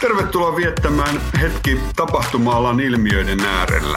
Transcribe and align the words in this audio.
Tervetuloa 0.00 0.56
viettämään 0.56 1.20
hetki 1.40 1.80
tapahtuma-alan 1.96 2.80
ilmiöiden 2.80 3.40
äärellä. 3.40 3.96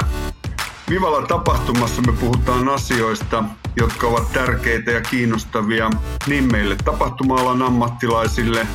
Vivalla 0.89 1.27
tapahtumassa 1.27 2.01
me 2.01 2.11
puhutaan 2.11 2.69
asioista, 2.69 3.43
jotka 3.75 4.07
ovat 4.07 4.31
tärkeitä 4.33 4.91
ja 4.91 5.01
kiinnostavia 5.01 5.89
niin 6.27 6.51
meille 6.51 6.75
tapahtuma-alan 6.85 7.61
ammattilaisille, 7.61 8.67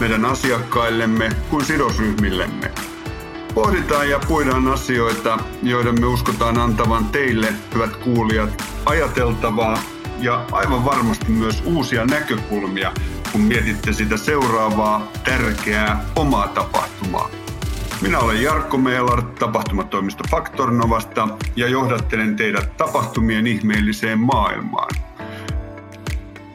meidän 0.00 0.24
asiakkaillemme 0.24 1.28
kuin 1.50 1.64
sidosryhmillemme. 1.64 2.70
Pohditaan 3.54 4.10
ja 4.10 4.20
puidaan 4.28 4.68
asioita, 4.68 5.38
joiden 5.62 6.00
me 6.00 6.06
uskotaan 6.06 6.58
antavan 6.58 7.04
teille, 7.04 7.54
hyvät 7.74 7.96
kuulijat, 7.96 8.64
ajateltavaa 8.86 9.78
ja 10.18 10.46
aivan 10.52 10.84
varmasti 10.84 11.32
myös 11.32 11.62
uusia 11.64 12.04
näkökulmia, 12.04 12.92
kun 13.32 13.40
mietitte 13.40 13.92
sitä 13.92 14.16
seuraavaa 14.16 15.08
tärkeää 15.24 16.04
omaa 16.16 16.48
tapahtumaa. 16.48 17.30
Minä 18.00 18.18
olen 18.18 18.42
Jarkko 18.42 18.78
Meelar 18.78 19.22
tapahtumatoimisto 19.22 20.24
Faktornovasta 20.30 21.28
ja 21.56 21.68
johdattelen 21.68 22.36
teidät 22.36 22.76
tapahtumien 22.76 23.46
ihmeelliseen 23.46 24.20
maailmaan. 24.20 24.94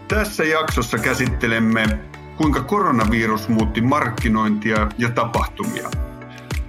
Tässä 0.08 0.44
jaksossa 0.44 0.98
käsittelemme, 0.98 2.00
kuinka 2.38 2.64
koronavirus 2.64 3.50
muutti 3.50 3.82
markkinointia 3.82 4.88
ja 4.98 5.10
tapahtumia. 5.10 5.90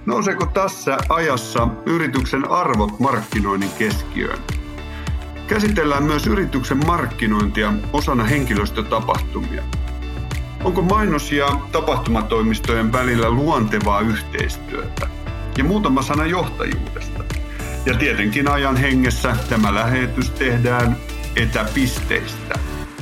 Nouseeko 0.05 0.45
tässä 0.45 0.97
ajassa 1.09 1.67
yrityksen 1.85 2.51
arvot 2.51 2.99
markkinoinnin 2.99 3.71
keskiöön? 3.77 4.39
Käsitellään 5.47 6.03
myös 6.03 6.27
yrityksen 6.27 6.85
markkinointia 6.85 7.73
osana 7.93 8.23
henkilöstötapahtumia. 8.23 9.63
Onko 10.63 10.81
mainos- 10.81 11.31
ja 11.31 11.47
tapahtumatoimistojen 11.71 12.91
välillä 12.91 13.29
luontevaa 13.29 14.01
yhteistyötä? 14.01 15.07
Ja 15.57 15.63
muutama 15.63 16.01
sana 16.01 16.25
johtajuudesta. 16.25 17.23
Ja 17.85 17.97
tietenkin 17.97 18.51
ajan 18.51 18.77
hengessä 18.77 19.35
tämä 19.49 19.75
lähetys 19.75 20.29
tehdään 20.29 20.97
etäpisteistä. 21.35 22.59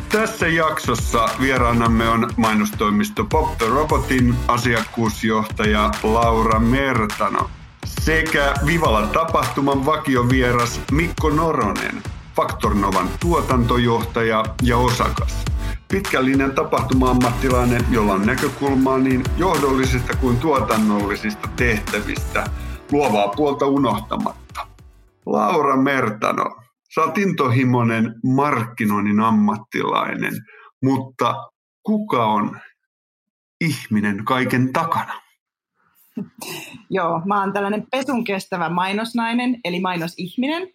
Tässä 0.10 0.48
jaksossa 0.48 1.30
vieraanamme 1.42 2.10
on 2.10 2.30
mainostoimisto 2.38 3.26
Pop 3.26 3.58
the 3.58 3.66
Robotin 3.66 4.36
asiakkuusjohtaja 4.48 5.92
Laura 6.04 6.60
Mertano 6.60 7.50
sekä 7.86 8.54
Vivala 8.66 9.08
tapahtuman 9.08 9.86
vakiovieras 9.86 10.82
Mikko 10.92 11.30
Noronen, 11.30 12.04
Faktornovan 12.36 13.10
tuotantojohtaja 13.20 14.44
ja 14.62 14.78
osakas. 14.78 15.57
Pitkällinen 15.92 16.52
tapahtuma-ammattilainen, 16.56 17.82
jolla 17.92 18.14
on 18.14 18.26
näkökulmaa 18.26 18.98
niin 18.98 19.24
johdollisista 19.38 20.18
kuin 20.18 20.40
tuotannollisista 20.40 21.50
tehtävistä, 21.56 22.46
luovaa 22.92 23.28
puolta 23.28 23.66
unohtamatta. 23.66 24.68
Laura 25.26 25.78
Mertano, 25.78 26.56
sä 26.96 27.02
oot 27.02 27.18
intohimoinen 27.18 28.16
markkinoinnin 28.26 29.20
ammattilainen, 29.20 30.34
mutta 30.84 31.36
kuka 31.84 32.26
on 32.26 32.60
ihminen 33.62 34.26
kaiken 34.26 34.74
takana? 34.74 35.22
Joo, 36.90 37.22
mä 37.26 37.40
oon 37.40 37.54
tällainen 37.54 37.88
pesun 37.92 38.24
kestävä 38.24 38.70
mainosnainen, 38.70 39.60
eli 39.64 39.80
mainosihminen. 39.80 40.68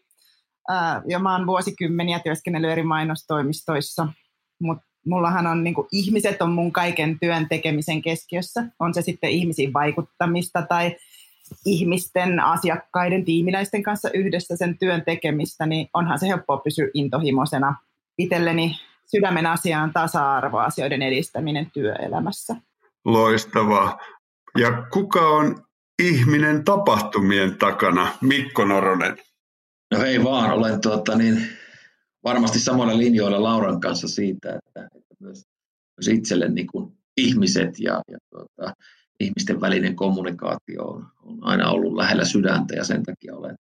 Ja 1.08 1.18
mä 1.18 1.36
oon 1.36 1.46
vuosikymmeniä 1.46 2.18
työskennellyt 2.18 2.70
eri 2.70 2.82
mainostoimistoissa, 2.82 4.08
mutta 4.60 4.91
mullahan 5.06 5.46
on 5.46 5.64
niin 5.64 5.74
kuin, 5.74 5.88
ihmiset 5.92 6.42
on 6.42 6.50
mun 6.50 6.72
kaiken 6.72 7.18
työn 7.20 7.48
tekemisen 7.48 8.02
keskiössä. 8.02 8.64
On 8.80 8.94
se 8.94 9.02
sitten 9.02 9.30
ihmisiin 9.30 9.72
vaikuttamista 9.72 10.62
tai 10.62 10.96
ihmisten, 11.66 12.40
asiakkaiden, 12.40 13.24
tiimiläisten 13.24 13.82
kanssa 13.82 14.10
yhdessä 14.14 14.56
sen 14.56 14.78
työn 14.78 15.02
tekemistä, 15.04 15.66
niin 15.66 15.88
onhan 15.94 16.18
se 16.18 16.28
helppoa 16.28 16.56
pysyä 16.56 16.88
intohimoisena. 16.94 17.76
Itselleni 18.18 18.76
sydämen 19.06 19.46
asia 19.46 19.82
on 19.82 19.92
tasa-arvoasioiden 19.92 21.02
edistäminen 21.02 21.70
työelämässä. 21.70 22.56
Loistavaa. 23.04 23.98
Ja 24.58 24.86
kuka 24.92 25.28
on 25.28 25.64
ihminen 26.02 26.64
tapahtumien 26.64 27.58
takana? 27.58 28.08
Mikko 28.20 28.64
Noronen. 28.64 29.16
No 29.90 29.98
hei 29.98 30.24
vaan, 30.24 30.50
olen 30.50 30.80
tuota, 30.80 31.16
niin, 31.16 31.48
varmasti 32.24 32.60
samoilla 32.60 32.98
linjoilla 32.98 33.42
Lauran 33.42 33.80
kanssa 33.80 34.08
siitä, 34.08 34.54
että, 34.54 34.88
että 34.94 35.14
myös, 35.20 35.42
myös 35.96 36.08
itselle 36.08 36.48
niin 36.48 36.66
kuin 36.66 36.92
ihmiset 37.16 37.80
ja, 37.80 38.02
ja 38.10 38.18
tuota, 38.30 38.74
ihmisten 39.20 39.60
välinen 39.60 39.96
kommunikaatio 39.96 40.84
on, 40.84 41.06
on 41.22 41.38
aina 41.40 41.70
ollut 41.70 41.94
lähellä 41.94 42.24
sydäntä 42.24 42.74
ja 42.74 42.84
sen 42.84 43.02
takia 43.02 43.36
olen 43.36 43.56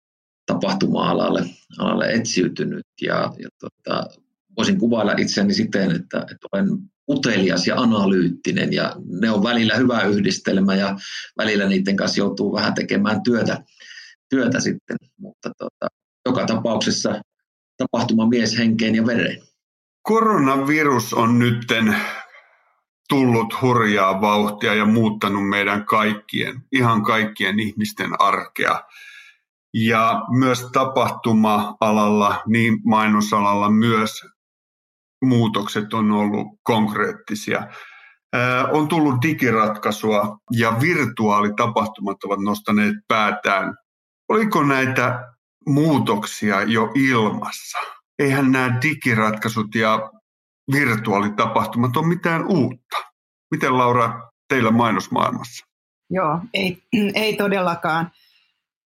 tapahtuma-alalle 0.46 1.46
alalle 1.78 2.12
etsiytynyt. 2.12 2.86
Ja, 3.02 3.34
ja 3.40 3.50
tuota, 3.60 4.10
voisin 4.58 4.80
kuvailla 4.80 5.14
itseni 5.18 5.54
siten, 5.54 5.92
että, 5.92 6.18
että 6.20 6.48
olen 6.52 6.68
utelias 7.10 7.68
ja 7.68 7.76
analyyttinen 7.76 8.74
ja 8.74 8.96
ne 9.22 9.32
on 9.32 9.44
välillä 9.44 9.76
hyvä 9.76 10.02
yhdistelmä 10.02 10.76
ja 10.76 10.98
välillä 11.38 11.68
niiden 11.68 11.96
kanssa 11.96 12.20
joutuu 12.20 12.54
vähän 12.54 12.74
tekemään 12.74 13.24
työtä, 13.24 13.64
työtä 14.30 14.60
sitten, 14.60 14.98
mutta 15.20 15.52
tota, 15.58 15.88
joka 16.26 16.46
tapauksessa 16.46 17.22
tapahtuma 17.78 18.24
henkeen 18.58 18.96
ja 18.96 19.06
vereen. 19.06 19.42
Koronavirus 20.02 21.14
on 21.14 21.40
nytten 21.40 21.96
tullut 23.10 23.62
hurjaa 23.62 24.22
vauhtia 24.22 24.74
ja 24.74 24.86
muuttanut 24.86 25.50
meidän 25.50 25.86
kaikkien, 25.86 26.62
ihan 26.72 27.04
kaikkien 27.04 27.60
ihmisten 27.60 28.22
arkea. 28.22 28.82
Ja 29.74 30.22
myös 30.30 30.70
tapahtuma-alalla, 30.74 32.44
niin 32.48 32.80
mainosalalla 32.86 33.70
myös 33.70 34.26
muutokset 35.26 35.94
on 35.94 36.12
ollut 36.12 36.48
konkreettisia. 36.64 37.68
On 38.72 38.88
tullut 38.88 39.22
digiratkaisua 39.22 40.38
ja 40.52 40.78
virtuaalitapahtumat 40.82 42.24
ovat 42.24 42.40
nostaneet 42.40 42.96
päätään. 43.08 43.76
Oliko 44.30 44.64
näitä 44.64 45.34
muutoksia 45.68 46.64
jo 46.64 46.92
ilmassa? 46.96 47.78
Eihän 48.20 48.52
nämä 48.52 48.82
digiratkaisut 48.82 49.76
ja 49.76 50.12
virtuaalitapahtumat 50.72 51.98
ole 51.98 52.08
mitään 52.08 52.46
uutta. 52.48 52.98
Miten 53.52 53.78
Laura 53.78 54.30
teillä 54.50 54.72
mainosmaailmassa? 54.72 55.66
Joo, 56.10 56.40
ei, 56.54 56.78
ei 57.16 57.36
todellakaan. 57.36 58.12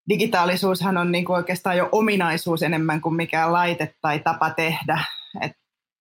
Digitaalisuushan 0.10 0.98
on 0.98 1.12
niin 1.12 1.26
kuin 1.26 1.38
oikeastaan 1.38 1.78
jo 1.78 1.90
ominaisuus 1.92 2.64
enemmän 2.64 3.02
kuin 3.02 3.16
mikään 3.16 3.54
laite 3.54 3.96
tai 4.02 4.20
tapa 4.20 4.50
tehdä. 4.50 5.04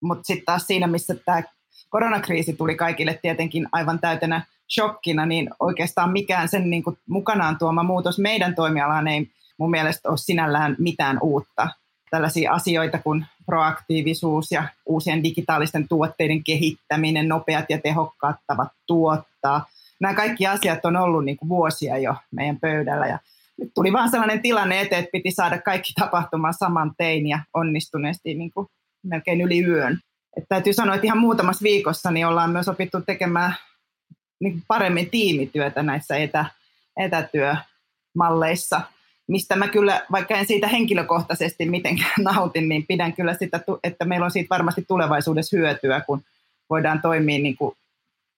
Mutta 0.03 0.25
sitten 0.25 0.45
taas 0.45 0.67
siinä, 0.67 0.87
missä 0.87 1.15
tämä 1.15 1.43
koronakriisi 1.89 2.53
tuli 2.53 2.75
kaikille 2.75 3.19
tietenkin 3.23 3.69
aivan 3.73 3.99
täytenä 3.99 4.47
shokkina, 4.75 5.27
niin 5.27 5.51
oikeastaan 5.61 6.13
mikään 6.13 6.49
sen 6.49 6.71
niin 6.71 6.83
kuin 6.83 6.99
mukanaan 7.09 7.59
tuoma 7.59 7.83
muutos 7.83 8.19
meidän 8.19 8.55
toimialaan 8.55 9.09
ei 9.09 9.31
mun 9.61 9.71
mielestä 9.71 10.09
ole 10.09 10.19
sinällään 10.19 10.77
mitään 10.79 11.19
uutta. 11.23 11.69
Tällaisia 12.11 12.53
asioita 12.53 12.99
kuin 12.99 13.27
proaktiivisuus 13.47 14.53
ja 14.53 14.65
uusien 14.87 15.23
digitaalisten 15.23 15.89
tuotteiden 15.89 16.45
kehittäminen, 16.45 17.29
nopeat 17.29 17.65
ja 17.69 17.79
tehokkaat 17.79 18.37
tavat 18.47 18.69
tuottaa. 18.87 19.67
Nämä 20.01 20.15
kaikki 20.15 20.47
asiat 20.47 20.85
on 20.85 20.97
ollut 20.97 21.25
niin 21.25 21.37
kuin 21.37 21.49
vuosia 21.49 21.99
jo 21.99 22.15
meidän 22.31 22.61
pöydällä 22.61 23.07
ja 23.07 23.19
nyt 23.59 23.71
tuli 23.75 23.93
vaan 23.93 24.11
sellainen 24.11 24.43
tilanne 24.43 24.81
eteen, 24.81 24.99
että 24.99 25.13
piti 25.13 25.31
saada 25.31 25.63
kaikki 25.63 25.93
tapahtumaan 26.01 26.55
saman 26.55 26.93
tein 26.99 27.27
ja 27.27 27.39
onnistuneesti 27.55 28.35
niin 28.35 28.51
kuin 28.51 28.67
melkein 29.03 29.41
yli 29.41 29.65
yön. 29.65 29.99
Että 30.37 30.49
täytyy 30.49 30.73
sanoa, 30.73 30.95
että 30.95 31.07
ihan 31.07 31.19
muutamassa 31.19 31.63
viikossa 31.63 32.11
niin 32.11 32.27
ollaan 32.27 32.51
myös 32.51 32.69
opittu 32.69 33.01
tekemään 33.01 33.55
niin 34.41 34.63
paremmin 34.69 35.11
tiimityötä 35.11 35.83
näissä 35.83 36.17
etä, 36.17 36.45
etätyömalleissa– 36.97 38.81
mistä 39.31 39.57
mä 39.57 39.69
kyllä, 39.69 40.07
vaikka 40.13 40.35
en 40.35 40.47
siitä 40.47 40.69
henkilökohtaisesti 40.69 41.71
mitenkään 41.71 42.25
nautin, 42.35 42.69
niin 42.69 42.87
pidän 42.87 43.13
kyllä 43.13 43.35
sitä, 43.35 43.61
että 43.85 44.05
meillä 44.05 44.25
on 44.25 44.31
siitä 44.31 44.55
varmasti 44.55 44.85
tulevaisuudessa 44.89 45.57
hyötyä, 45.57 46.01
kun 46.01 46.23
voidaan 46.71 47.03
toimia 47.03 47.39
niin 47.39 47.57
kuin 47.57 47.77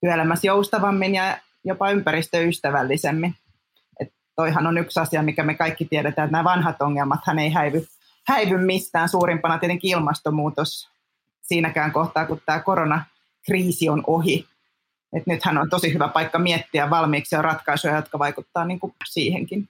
työelämässä 0.00 0.46
joustavammin 0.46 1.14
ja 1.14 1.38
jopa 1.64 1.90
ympäristöystävällisemmin. 1.90 3.34
Et 4.00 4.12
toihan 4.36 4.66
on 4.66 4.78
yksi 4.78 5.00
asia, 5.00 5.22
mikä 5.22 5.42
me 5.42 5.54
kaikki 5.54 5.84
tiedetään, 5.84 6.26
että 6.26 6.32
nämä 6.32 6.44
vanhat 6.44 6.82
ongelmathan 6.82 7.38
ei 7.38 7.50
häivy, 7.50 7.86
häivy 8.28 8.58
mistään. 8.58 9.08
Suurimpana 9.08 9.58
tietenkin 9.58 9.90
ilmastonmuutos 9.90 10.88
siinäkään 11.42 11.92
kohtaa, 11.92 12.26
kun 12.26 12.40
tämä 12.46 12.60
koronakriisi 12.60 13.88
on 13.88 14.02
ohi. 14.06 14.46
Et 15.12 15.26
nythän 15.26 15.58
on 15.58 15.70
tosi 15.70 15.94
hyvä 15.94 16.08
paikka 16.08 16.38
miettiä 16.38 16.90
valmiiksi 16.90 17.34
ja 17.34 17.42
ratkaisuja, 17.42 17.96
jotka 17.96 18.18
vaikuttavat 18.18 18.68
niin 18.68 18.80
siihenkin. 19.08 19.68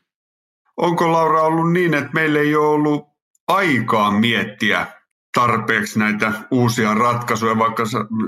Onko 0.77 1.13
Laura 1.13 1.43
ollut 1.43 1.73
niin, 1.73 1.95
että 1.95 2.11
meillä 2.13 2.39
ei 2.39 2.57
ole 2.57 2.67
ollut 2.67 3.07
aikaa 3.49 4.11
miettiä 4.11 4.87
tarpeeksi 5.35 5.99
näitä 5.99 6.33
uusia 6.51 6.95
ratkaisuja, 6.95 7.59
vaikka 7.59 7.83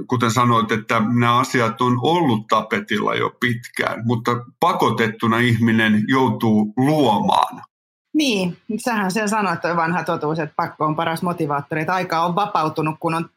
kuten 0.06 0.30
sanoit, 0.30 0.72
että 0.72 1.00
nämä 1.00 1.38
asiat 1.38 1.80
on 1.80 1.98
ollut 2.02 2.46
tapetilla 2.46 3.14
jo 3.14 3.30
pitkään, 3.40 4.02
mutta 4.06 4.30
pakotettuna 4.60 5.38
ihminen 5.38 6.04
joutuu 6.08 6.72
luomaan. 6.76 7.62
Niin, 8.14 8.56
sähän 8.84 9.10
sen 9.10 9.28
sanoit, 9.28 9.54
että 9.54 9.76
vanha 9.76 10.04
totuus, 10.04 10.38
että 10.38 10.54
pakko 10.56 10.84
on 10.84 10.96
paras 10.96 11.22
motivaattori, 11.22 11.80
että 11.80 11.94
aika 11.94 12.24
on 12.24 12.34
vapautunut, 12.34 12.96
kun 13.00 13.14
on 13.14 13.30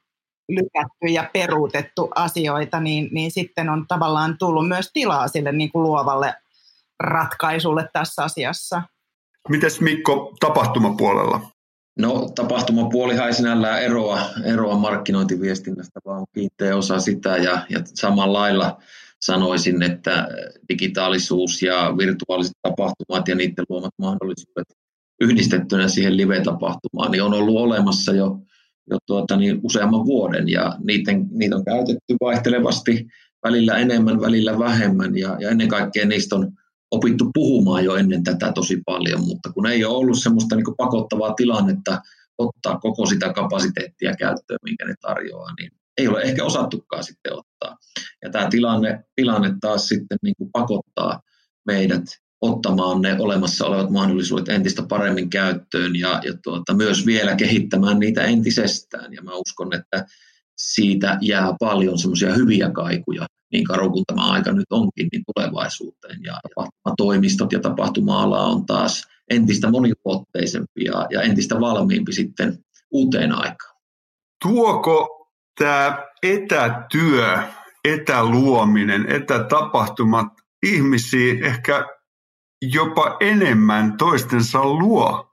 lykätty 0.49 1.07
ja 1.13 1.29
peruutettu 1.33 2.11
asioita, 2.15 2.79
niin, 2.79 3.09
niin 3.11 3.31
sitten 3.31 3.69
on 3.69 3.87
tavallaan 3.87 4.37
tullut 4.37 4.67
myös 4.67 4.91
tilaa 4.93 5.27
sille 5.27 5.51
niin 5.51 5.71
kuin 5.71 5.83
luovalle 5.83 6.33
ratkaisulle 6.99 7.89
tässä 7.93 8.23
asiassa. 8.23 8.81
Mites 9.49 9.81
Mikko 9.81 10.35
tapahtumapuolella? 10.39 11.41
No 11.99 12.29
tapahtumapuolihan 12.35 13.27
ei 13.27 13.33
sinällään 13.33 13.83
eroa, 13.83 14.21
eroa 14.43 14.77
markkinointiviestinnästä, 14.77 15.99
vaan 16.05 16.25
kiinteä 16.33 16.75
osa 16.75 16.99
sitä 16.99 17.37
ja, 17.37 17.65
ja 17.69 17.79
samalla 17.85 18.39
lailla 18.39 18.77
sanoisin, 19.21 19.83
että 19.83 20.27
digitaalisuus 20.69 21.61
ja 21.61 21.93
virtuaaliset 21.97 22.57
tapahtumat 22.61 23.27
ja 23.27 23.35
niiden 23.35 23.65
luomat 23.69 23.93
mahdollisuudet 23.97 24.67
yhdistettynä 25.21 25.87
siihen 25.87 26.17
live-tapahtumaan 26.17 27.11
niin 27.11 27.23
on 27.23 27.33
ollut 27.33 27.57
olemassa 27.57 28.13
jo, 28.13 28.39
jo 28.89 28.97
tuota, 29.05 29.35
niin 29.35 29.59
useamman 29.63 30.05
vuoden 30.05 30.49
ja 30.49 30.77
niiden, 30.83 31.27
niitä 31.31 31.55
on 31.55 31.65
käytetty 31.65 32.15
vaihtelevasti 32.21 33.07
välillä 33.45 33.77
enemmän, 33.77 34.21
välillä 34.21 34.59
vähemmän 34.59 35.17
ja, 35.17 35.37
ja 35.39 35.49
ennen 35.49 35.67
kaikkea 35.67 36.05
niistä 36.05 36.35
on 36.35 36.51
opittu 36.91 37.31
puhumaan 37.33 37.85
jo 37.85 37.95
ennen 37.95 38.23
tätä 38.23 38.51
tosi 38.51 38.81
paljon, 38.85 39.27
mutta 39.27 39.51
kun 39.53 39.67
ei 39.67 39.85
ole 39.85 39.97
ollut 39.97 40.19
semmoista 40.19 40.55
niin 40.55 40.65
pakottavaa 40.77 41.33
tilannetta 41.33 42.01
ottaa 42.37 42.79
koko 42.79 43.05
sitä 43.05 43.33
kapasiteettia 43.33 44.13
käyttöön, 44.15 44.59
minkä 44.63 44.85
ne 44.85 44.93
tarjoaa, 45.01 45.53
niin 45.59 45.71
ei 45.97 46.07
ole 46.07 46.21
ehkä 46.21 46.43
osattukaan 46.43 47.03
sitten 47.03 47.33
ottaa. 47.33 47.77
Ja 48.23 48.29
tämä 48.29 48.47
tilanne, 48.49 49.03
tilanne 49.15 49.55
taas 49.61 49.87
sitten 49.87 50.17
niin 50.23 50.35
pakottaa 50.51 51.21
meidät 51.65 52.03
ottamaan 52.41 53.01
ne 53.01 53.15
olemassa 53.19 53.65
olevat 53.65 53.89
mahdollisuudet 53.89 54.49
entistä 54.49 54.83
paremmin 54.89 55.29
käyttöön 55.29 55.95
ja, 55.95 56.21
ja 56.23 56.33
tuota, 56.43 56.73
myös 56.73 57.05
vielä 57.05 57.35
kehittämään 57.35 57.99
niitä 57.99 58.23
entisestään. 58.23 59.13
Ja 59.13 59.21
mä 59.21 59.31
uskon, 59.35 59.73
että 59.73 60.05
siitä 60.57 61.17
jää 61.21 61.53
paljon 61.59 61.97
semmoisia 61.97 62.33
hyviä 62.33 62.71
kaikuja, 62.71 63.25
niin 63.51 63.65
tämä 64.07 64.31
aika 64.31 64.51
nyt 64.51 64.65
onkin, 64.69 65.07
niin 65.11 65.23
tulevaisuuteen. 65.35 66.19
Ja 66.23 66.39
toimistot 66.97 67.51
ja 67.51 67.59
tapahtuma-ala 67.59 68.43
on 68.43 68.65
taas 68.65 69.07
entistä 69.29 69.71
monivuotteisempi 69.71 70.83
ja, 70.85 71.07
ja 71.11 71.21
entistä 71.21 71.59
valmiimpi 71.59 72.13
sitten 72.13 72.57
uuteen 72.91 73.31
aikaan. 73.31 73.77
Tuoko 74.41 75.27
tämä 75.59 76.05
etätyö, 76.23 77.37
etäluominen, 77.85 79.11
etätapahtumat 79.11 80.27
ihmisiä 80.65 81.33
ehkä 81.47 81.85
jopa 82.61 83.17
enemmän 83.19 83.97
toistensa 83.97 84.65
luo? 84.65 85.26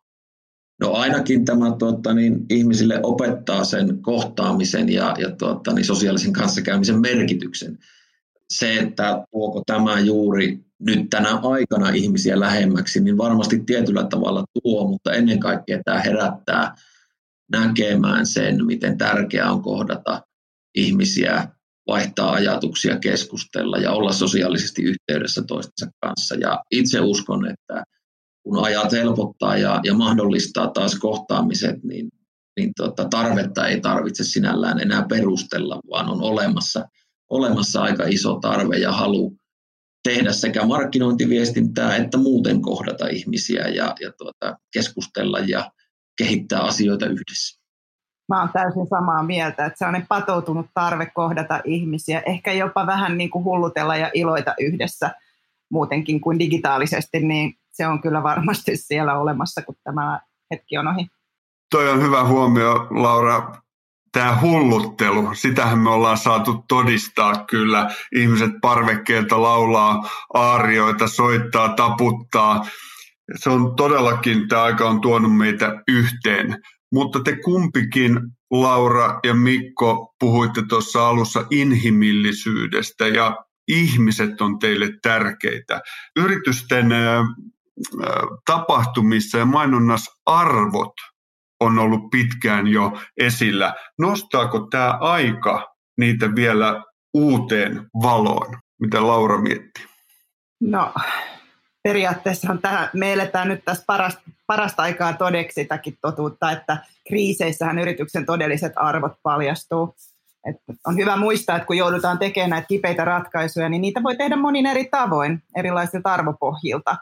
No 0.81 0.93
ainakin 0.93 1.45
tämä 1.45 1.77
tuota, 1.79 2.15
niin, 2.15 2.47
ihmisille 2.51 3.01
opettaa 3.03 3.65
sen 3.65 4.03
kohtaamisen 4.03 4.93
ja, 4.93 5.15
ja 5.19 5.31
tuota, 5.31 5.73
niin, 5.73 5.85
sosiaalisen 5.85 6.33
kanssakäymisen 6.33 7.01
merkityksen. 7.01 7.79
Se, 8.53 8.79
että 8.79 9.25
tuoko 9.31 9.63
tämä 9.67 10.01
juuri 10.01 10.65
nyt 10.81 11.11
tänä 11.11 11.39
aikana 11.43 11.89
ihmisiä 11.89 12.41
lähemmäksi, 12.41 13.01
niin 13.01 13.19
varmasti 13.19 13.59
tietyllä 13.67 14.05
tavalla 14.05 14.45
tuo, 14.63 14.89
mutta 14.89 15.13
ennen 15.13 15.41
kaikkea 15.41 15.81
tämä 15.85 16.01
herättää 16.01 16.75
näkemään 17.53 18.27
sen, 18.27 18.67
miten 18.67 18.99
tärkeää 18.99 19.53
on 19.53 19.63
kohdata 19.63 20.23
ihmisiä, 20.75 21.49
vaihtaa 21.87 22.33
ajatuksia, 22.33 22.99
keskustella 22.99 23.79
ja 23.79 23.93
olla 23.93 24.13
sosiaalisesti 24.13 24.83
yhteydessä 24.83 25.43
toistensa 25.43 25.93
kanssa. 26.01 26.35
Ja 26.35 26.63
itse 26.71 27.01
uskon, 27.01 27.51
että 27.51 27.85
kun 28.45 28.65
ajat 28.65 28.93
helpottaa 28.93 29.57
ja, 29.57 29.81
ja 29.85 29.95
mahdollistaa 29.95 30.71
taas 30.71 30.95
kohtaamiset, 30.95 31.83
niin, 31.83 32.09
niin 32.57 32.73
tota, 32.77 33.09
tarvetta 33.09 33.67
ei 33.67 33.81
tarvitse 33.81 34.25
sinällään 34.25 34.81
enää 34.81 35.07
perustella, 35.09 35.81
vaan 35.91 36.09
on 36.09 36.23
olemassa, 36.23 36.89
olemassa 37.31 37.83
aika 37.83 38.05
iso 38.07 38.35
tarve 38.35 38.77
ja 38.77 38.93
halu 38.93 39.37
tehdä 40.09 40.33
sekä 40.33 40.67
markkinointiviestintää 40.67 41.97
että 41.97 42.19
muuten 42.19 42.63
kohdata 42.63 43.07
ihmisiä 43.07 43.69
ja, 43.69 43.95
ja 44.01 44.13
tuota, 44.19 44.59
keskustella 44.73 45.39
ja 45.39 45.71
kehittää 46.19 46.61
asioita 46.61 47.07
yhdessä. 47.07 47.61
Mä 48.29 48.41
oon 48.41 48.51
täysin 48.53 48.87
samaa 48.87 49.23
mieltä, 49.23 49.67
että 49.67 49.79
se 49.79 49.87
on 49.87 50.07
patoutunut 50.09 50.67
tarve 50.75 51.07
kohdata 51.15 51.61
ihmisiä, 51.65 52.23
ehkä 52.27 52.53
jopa 52.53 52.87
vähän 52.87 53.19
niin 53.19 53.31
kuin 53.31 53.45
hullutella 53.45 53.97
ja 53.97 54.11
iloita 54.15 54.55
yhdessä 54.61 55.11
muutenkin 55.71 56.21
kuin 56.21 56.39
digitaalisesti, 56.39 57.21
niin 57.21 57.55
se 57.75 57.87
on 57.87 58.03
kyllä 58.03 58.23
varmasti 58.23 58.77
siellä 58.77 59.19
olemassa, 59.19 59.63
kun 59.63 59.77
tämä 59.85 60.21
hetki 60.51 60.79
on 60.79 60.89
ohi. 60.89 61.07
Toi 61.71 61.91
on 61.91 62.03
hyvä 62.03 62.25
huomio, 62.25 62.87
Laura. 62.91 63.53
Tämä 64.13 64.39
hulluttelu, 64.41 65.31
sitähän 65.35 65.79
me 65.79 65.91
ollaan 65.91 66.19
saatu 66.19 66.65
todistaa 66.69 67.45
kyllä. 67.45 67.91
Ihmiset 68.15 68.51
parvekkeelta 68.63 69.43
laulaa 69.43 70.11
aarioita, 70.35 71.07
soittaa, 71.07 71.69
taputtaa. 71.69 72.65
Se 73.37 73.51
on 73.51 73.77
todellakin, 73.77 74.49
tämä 74.49 74.63
aika 74.63 74.89
on 74.89 75.01
tuonut 75.01 75.37
meitä 75.37 75.83
yhteen. 75.89 76.63
Mutta 76.93 77.21
te 77.21 77.37
kumpikin, 77.45 78.21
Laura 78.51 79.21
ja 79.25 79.35
Mikko, 79.35 80.15
puhuitte 80.21 80.63
tuossa 80.69 81.09
alussa 81.09 81.47
inhimillisyydestä 81.51 83.07
ja 83.09 83.37
ihmiset 83.69 84.41
on 84.41 84.59
teille 84.59 84.89
tärkeitä. 85.03 85.81
Yritysten 86.17 86.87
tapahtumissa 88.47 89.39
ja 89.39 89.45
mainonnassa 89.45 90.13
arvot 90.27 90.93
on 91.61 91.79
ollut 91.79 92.11
pitkään 92.11 92.67
jo 92.67 92.93
esillä. 93.21 93.75
Nostaako 93.99 94.61
tämä 94.71 94.99
aika 95.01 95.75
niitä 95.99 96.35
vielä 96.35 96.85
uuteen 97.15 97.87
valoon? 98.03 98.59
Mitä 98.81 99.07
Laura 99.07 99.39
miettii? 99.39 99.85
No, 100.61 100.95
periaatteessa 101.83 102.57
tämä, 102.63 102.91
me 102.93 103.13
eletään 103.13 103.49
nyt 103.49 103.65
tässä 103.65 103.85
parasta, 103.87 104.23
parasta 104.47 104.83
aikaa 104.83 105.13
todeksi 105.13 105.55
sitäkin 105.55 105.99
totuutta, 106.01 106.51
että 106.51 106.79
kriiseissähän 107.09 107.79
yrityksen 107.79 108.27
todelliset 108.27 108.73
arvot 108.77 109.13
paljastuu. 109.23 109.95
Et 110.49 110.57
on 110.87 110.97
hyvä 110.97 111.17
muistaa, 111.17 111.57
että 111.57 111.67
kun 111.67 111.77
joudutaan 111.77 112.19
tekemään 112.19 112.51
näitä 112.51 112.67
kipeitä 112.67 113.05
ratkaisuja, 113.05 113.69
niin 113.69 113.83
niitä 113.83 114.03
voi 114.03 114.17
tehdä 114.17 114.37
monin 114.37 114.67
eri 114.67 114.85
tavoin, 114.85 115.43
erilaisilta 115.57 116.15
arvopohjilta. 116.15 116.97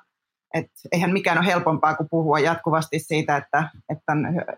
Et 0.55 0.67
eihän 0.93 1.13
mikään 1.13 1.39
ole 1.39 1.47
helpompaa 1.47 1.95
kuin 1.95 2.09
puhua 2.11 2.39
jatkuvasti 2.39 2.99
siitä, 2.99 3.37
että, 3.37 3.71
että 3.89 4.13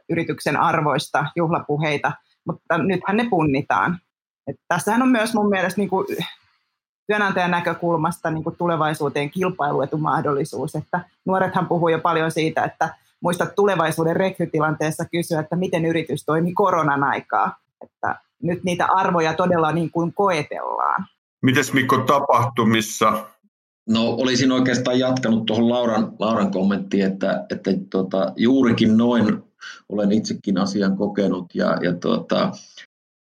yrityksen 0.08 0.56
arvoista 0.56 1.26
juhlapuheita, 1.36 2.12
mutta 2.46 2.78
nythän 2.78 3.16
ne 3.16 3.26
punnitaan. 3.30 3.98
Et 4.46 4.56
tässähän 4.68 5.02
on 5.02 5.08
myös 5.08 5.34
mun 5.34 5.48
mielestä 5.48 5.80
niin 5.80 5.88
kuin 5.88 6.06
työnantajan 7.06 7.50
näkökulmasta 7.50 8.30
niin 8.30 8.44
kuin 8.44 8.56
tulevaisuuteen 8.56 9.30
kilpailuetumahdollisuus. 9.30 10.74
Että 10.74 11.00
nuorethan 11.24 11.68
puhuu 11.68 11.88
jo 11.88 11.98
paljon 11.98 12.30
siitä, 12.30 12.64
että 12.64 12.94
muista 13.20 13.46
tulevaisuuden 13.46 14.16
rekrytilanteessa 14.16 15.04
kysyä, 15.04 15.40
että 15.40 15.56
miten 15.56 15.84
yritys 15.84 16.24
toimi 16.24 16.52
koronan 16.52 17.04
aikaa. 17.04 17.56
Että 17.84 18.16
nyt 18.42 18.64
niitä 18.64 18.86
arvoja 18.94 19.34
todella 19.34 19.72
niin 19.72 19.90
kuin 19.90 20.14
koetellaan. 20.14 21.06
Mites 21.42 21.72
Mikko 21.72 21.98
tapahtumissa? 21.98 23.26
No 23.88 24.08
olisin 24.10 24.52
oikeastaan 24.52 24.98
jatkanut 24.98 25.46
tuohon 25.46 25.68
Lauran, 25.68 26.12
Lauran 26.18 26.50
kommenttiin, 26.50 27.04
että, 27.04 27.46
että 27.50 27.70
tota, 27.90 28.32
juurikin 28.36 28.96
noin 28.96 29.42
olen 29.88 30.12
itsekin 30.12 30.58
asian 30.58 30.96
kokenut 30.96 31.54
ja, 31.54 31.76
ja 31.82 31.94
tota, 31.94 32.52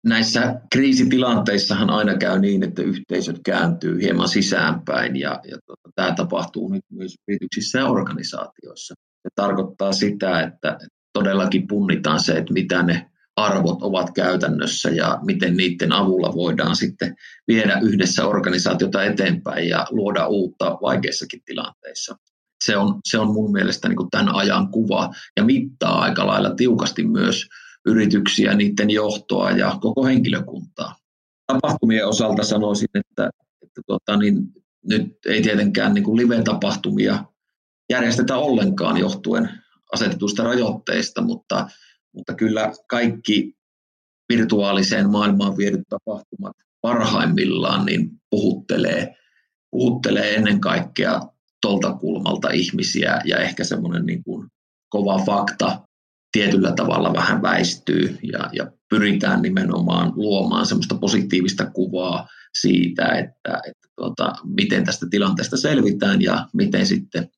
näissä 0.05 0.61
kriisitilanteissahan 0.73 1.89
aina 1.89 2.17
käy 2.17 2.39
niin, 2.39 2.63
että 2.63 2.81
yhteisöt 2.81 3.39
kääntyy 3.45 4.01
hieman 4.01 4.27
sisäänpäin 4.27 5.15
ja, 5.15 5.41
ja 5.43 5.57
tota, 5.65 5.89
tämä 5.95 6.15
tapahtuu 6.15 6.69
nyt 6.69 6.85
myös 6.91 7.15
yrityksissä 7.27 7.79
ja 7.79 7.87
organisaatioissa. 7.87 8.93
Se 9.21 9.29
tarkoittaa 9.35 9.91
sitä, 9.91 10.41
että 10.41 10.77
todellakin 11.13 11.67
punnitaan 11.67 12.19
se, 12.19 12.33
että 12.33 12.53
mitä 12.53 12.83
ne 12.83 13.09
arvot 13.45 13.81
ovat 13.81 14.11
käytännössä 14.11 14.89
ja 14.89 15.19
miten 15.25 15.57
niiden 15.57 15.91
avulla 15.91 16.33
voidaan 16.35 16.75
sitten 16.75 17.15
viedä 17.47 17.79
yhdessä 17.81 18.25
organisaatiota 18.25 19.03
eteenpäin 19.03 19.69
ja 19.69 19.87
luoda 19.89 20.27
uutta 20.27 20.77
vaikeissakin 20.81 21.41
tilanteissa. 21.45 22.15
Se 22.63 22.77
on, 22.77 22.99
se 23.05 23.19
on 23.19 23.33
mun 23.33 23.51
mielestä 23.51 23.87
niin 23.87 23.97
kuin 23.97 24.09
tämän 24.09 24.35
ajan 24.35 24.67
kuva 24.67 25.13
ja 25.37 25.43
mittaa 25.43 26.01
aika 26.01 26.27
lailla 26.27 26.55
tiukasti 26.55 27.07
myös 27.07 27.47
yrityksiä, 27.85 28.53
niiden 28.53 28.89
johtoa 28.89 29.51
ja 29.51 29.77
koko 29.81 30.05
henkilökuntaa. 30.05 30.95
Tapahtumien 31.47 32.07
osalta 32.07 32.43
sanoisin, 32.43 32.89
että, 32.93 33.29
että 33.61 33.81
tuota, 33.87 34.17
niin, 34.17 34.35
nyt 34.85 35.17
ei 35.25 35.41
tietenkään 35.41 35.93
niin 35.93 36.03
kuin 36.03 36.17
live-tapahtumia 36.17 37.23
järjestetä 37.89 38.37
ollenkaan 38.37 38.97
johtuen 38.97 39.49
asetetusta 39.93 40.43
rajoitteista, 40.43 41.21
mutta 41.21 41.69
mutta 42.13 42.33
kyllä 42.33 42.71
kaikki 42.87 43.53
virtuaaliseen 44.29 45.09
maailmaan 45.09 45.57
viedyt 45.57 45.87
tapahtumat 45.89 46.55
parhaimmillaan 46.81 47.85
niin 47.85 48.09
puhuttelee, 48.29 49.15
puhuttelee 49.71 50.35
ennen 50.35 50.61
kaikkea 50.61 51.21
tuolta 51.61 51.93
kulmalta 51.93 52.49
ihmisiä 52.49 53.21
ja 53.25 53.37
ehkä 53.37 53.63
semmoinen 53.63 54.05
niin 54.05 54.23
kuin 54.23 54.49
kova 54.89 55.17
fakta 55.25 55.81
tietyllä 56.31 56.71
tavalla 56.71 57.13
vähän 57.13 57.41
väistyy 57.41 58.17
ja, 58.33 58.49
ja 58.53 58.71
pyritään 58.89 59.41
nimenomaan 59.41 60.13
luomaan 60.15 60.65
semmoista 60.65 60.95
positiivista 60.95 61.69
kuvaa 61.71 62.27
siitä, 62.53 63.05
että, 63.05 63.61
että 63.67 63.87
tuota, 63.95 64.33
miten 64.43 64.85
tästä 64.85 65.05
tilanteesta 65.09 65.57
selvitään 65.57 66.21
ja 66.21 66.47
miten 66.53 66.85
sitten 66.85 67.29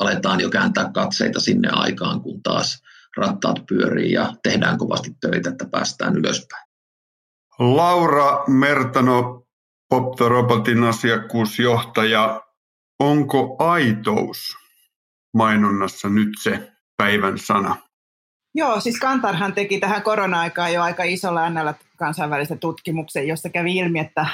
aletaan 0.00 0.40
jo 0.40 0.50
kääntää 0.50 0.90
katseita 0.94 1.40
sinne 1.40 1.68
aikaan, 1.68 2.20
kun 2.20 2.42
taas 2.42 2.82
rattaat 3.16 3.66
pyörii 3.68 4.12
ja 4.12 4.32
tehdään 4.42 4.78
kovasti 4.78 5.10
töitä, 5.20 5.50
että 5.50 5.66
päästään 5.70 6.16
ylöspäin. 6.16 6.64
Laura 7.58 8.44
Mertano, 8.46 9.46
Poptorobotin 9.88 10.84
asiakkuusjohtaja. 10.84 12.40
Onko 12.98 13.56
aitous 13.58 14.56
mainonnassa 15.34 16.08
nyt 16.08 16.28
se 16.42 16.72
päivän 16.96 17.38
sana? 17.38 17.76
Joo, 18.54 18.80
siis 18.80 18.98
Kantarhan 18.98 19.52
teki 19.52 19.80
tähän 19.80 20.02
korona-aikaan 20.02 20.72
jo 20.72 20.82
aika 20.82 21.02
isolla 21.02 21.42
äänellä 21.42 21.74
kansainvälisen 21.96 22.58
tutkimuksen, 22.58 23.28
jossa 23.28 23.48
kävi 23.48 23.76
ilmi, 23.76 23.98
että, 23.98 24.26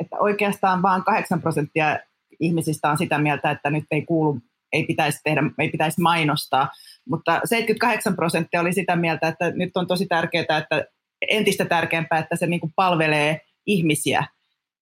että 0.00 0.16
oikeastaan 0.16 0.82
vain 0.82 1.04
8 1.04 1.40
prosenttia 1.40 1.98
ihmisistä 2.40 2.90
on 2.90 2.98
sitä 2.98 3.18
mieltä, 3.18 3.50
että 3.50 3.70
nyt 3.70 3.84
ei 3.90 4.02
kuulu, 4.02 4.38
ei 4.72 4.84
pitäisi 4.84 5.20
tehdä, 5.24 5.42
ei 5.58 5.68
pitäisi 5.68 6.00
mainostaa, 6.00 6.68
mutta 7.08 7.40
78 7.44 8.16
prosenttia 8.16 8.60
oli 8.60 8.72
sitä 8.72 8.96
mieltä, 8.96 9.28
että 9.28 9.50
nyt 9.50 9.76
on 9.76 9.86
tosi 9.86 10.06
tärkeää, 10.06 10.58
että 10.58 10.84
entistä 11.28 11.64
tärkeämpää, 11.64 12.18
että 12.18 12.36
se 12.36 12.46
niin 12.46 12.60
kuin 12.60 12.72
palvelee 12.76 13.40
ihmisiä, 13.66 14.26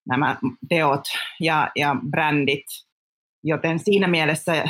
nämä 0.09 0.37
teot 0.69 1.05
ja, 1.41 1.71
ja 1.77 1.97
brändit. 2.11 2.67
Joten 3.45 3.79
siinä 3.79 4.07
mielessä 4.07 4.65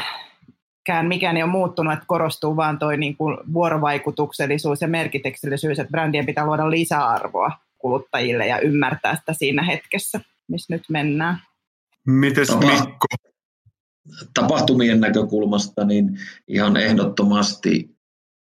kään 0.86 1.06
mikään 1.06 1.36
ei 1.36 1.42
ole 1.42 1.50
muuttunut, 1.50 1.92
että 1.92 2.04
korostuu 2.06 2.56
vaan 2.56 2.78
tuo 2.78 2.90
niin 2.90 3.16
kuin 3.16 3.36
vuorovaikutuksellisuus 3.52 4.80
ja 4.80 4.88
merkityksellisyys, 4.88 5.78
että 5.78 5.90
brändien 5.90 6.26
pitää 6.26 6.46
luoda 6.46 6.70
lisäarvoa 6.70 7.52
kuluttajille 7.78 8.46
ja 8.46 8.58
ymmärtää 8.58 9.16
sitä 9.16 9.32
siinä 9.32 9.62
hetkessä, 9.62 10.20
missä 10.48 10.74
nyt 10.74 10.82
mennään. 10.88 11.40
Mites 12.06 12.48
Mikko? 12.58 13.06
Tapahtumien 14.34 15.00
näkökulmasta 15.00 15.84
niin 15.84 16.18
ihan 16.48 16.76
ehdottomasti 16.76 17.96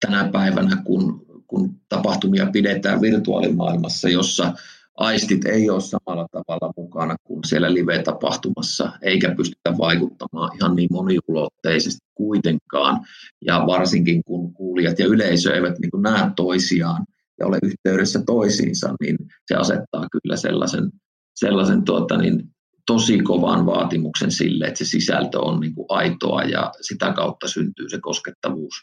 tänä 0.07 0.29
päivänä, 0.33 0.83
kun, 0.85 1.27
kun 1.47 1.81
tapahtumia 1.89 2.47
pidetään 2.53 3.01
virtuaalimaailmassa, 3.01 4.09
jossa 4.09 4.53
aistit 4.99 5.45
ei 5.45 5.71
ole 5.71 5.81
samalla 5.81 6.27
tavalla 6.33 6.73
mukana 6.77 7.17
kuin 7.25 7.45
siellä 7.45 7.75
live-tapahtumassa, 7.75 8.93
eikä 9.03 9.35
pystytä 9.35 9.79
vaikuttamaan 9.79 10.57
ihan 10.57 10.77
niin 10.77 10.89
moniulotteisesti 10.93 12.07
kuitenkaan. 12.15 13.01
Ja 13.45 13.65
varsinkin 13.67 14.25
kun 14.25 14.55
kuulijat 14.55 14.99
ja 14.99 15.07
yleisö 15.07 15.55
eivät 15.55 15.79
niin 15.79 16.03
näe 16.03 16.31
toisiaan 16.37 17.07
ja 17.41 17.47
ole 17.47 17.59
yhteydessä 17.63 18.23
toisiinsa, 18.27 18.95
niin 19.01 19.17
se 19.47 19.55
asettaa 19.55 20.07
kyllä 20.13 20.37
sellaisen, 20.37 20.91
sellaisen 21.35 21.85
tuota, 21.85 22.17
niin, 22.17 22.51
tosi 22.89 23.19
kovan 23.19 23.67
vaatimuksen 23.67 24.31
sille, 24.31 24.67
että 24.67 24.79
se 24.79 24.85
sisältö 24.85 25.41
on 25.41 25.61
niin 25.61 25.75
kuin 25.75 25.87
aitoa 25.89 26.43
ja 26.43 26.73
sitä 26.81 27.13
kautta 27.13 27.49
syntyy 27.49 27.89
se 27.89 27.99
koskettavuus 28.01 28.75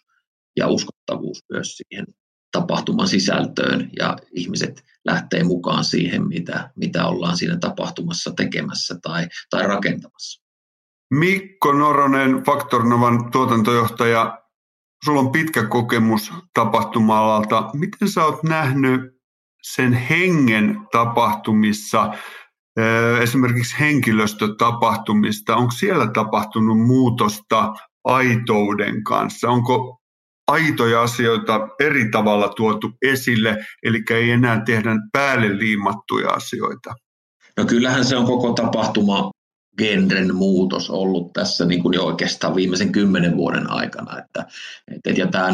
ja 0.58 0.68
uskottavuus 0.68 1.40
myös 1.50 1.78
siihen 1.78 2.06
tapahtuman 2.52 3.08
sisältöön 3.08 3.90
ja 4.00 4.18
ihmiset 4.36 4.84
lähtee 5.06 5.44
mukaan 5.44 5.84
siihen, 5.84 6.28
mitä, 6.28 6.70
mitä 6.76 7.08
ollaan 7.08 7.38
siinä 7.38 7.58
tapahtumassa 7.58 8.34
tekemässä 8.38 8.96
tai, 9.02 9.28
tai 9.50 9.68
rakentamassa. 9.68 10.44
Mikko 11.14 11.74
Noronen, 11.74 12.44
Faktornovan 12.46 13.32
tuotantojohtaja, 13.32 14.40
sulla 15.06 15.20
on 15.20 15.32
pitkä 15.32 15.66
kokemus 15.68 16.32
tapahtuma-alalta. 16.54 17.70
Miten 17.74 18.10
sä 18.10 18.26
oot 18.26 18.44
nähnyt 18.44 19.02
sen 19.62 19.94
hengen 19.94 20.78
tapahtumissa, 20.92 22.14
esimerkiksi 23.22 23.76
henkilöstötapahtumista? 23.80 25.56
Onko 25.56 25.72
siellä 25.72 26.08
tapahtunut 26.12 26.80
muutosta 26.80 27.74
aitouden 28.04 29.04
kanssa? 29.04 29.50
Onko 29.50 30.02
aitoja 30.48 31.02
asioita 31.02 31.68
eri 31.80 32.10
tavalla 32.12 32.50
tuotu 32.50 32.92
esille, 33.02 33.58
eli 33.84 34.04
ei 34.10 34.32
enää 34.32 34.62
tehdä 34.66 34.92
päälle 35.12 35.58
liimattuja 35.58 36.30
asioita? 36.30 36.94
No 37.58 37.66
kyllähän 37.66 38.06
se 38.06 38.18
on 38.18 38.26
koko 38.26 38.54
tapahtuma 38.54 39.32
genren 39.78 40.36
muutos 40.36 40.90
ollut 40.90 41.34
tässä 41.34 41.66
niin 41.66 41.82
kuin 41.84 41.94
jo 41.94 42.06
oikeastaan 42.06 42.56
viimeisen 42.56 42.92
kymmenen 42.92 43.38
vuoden 43.38 43.70
aikana. 43.70 44.20
Että, 44.20 44.46
että 44.96 45.10
ja 45.10 45.28
tämä 45.28 45.50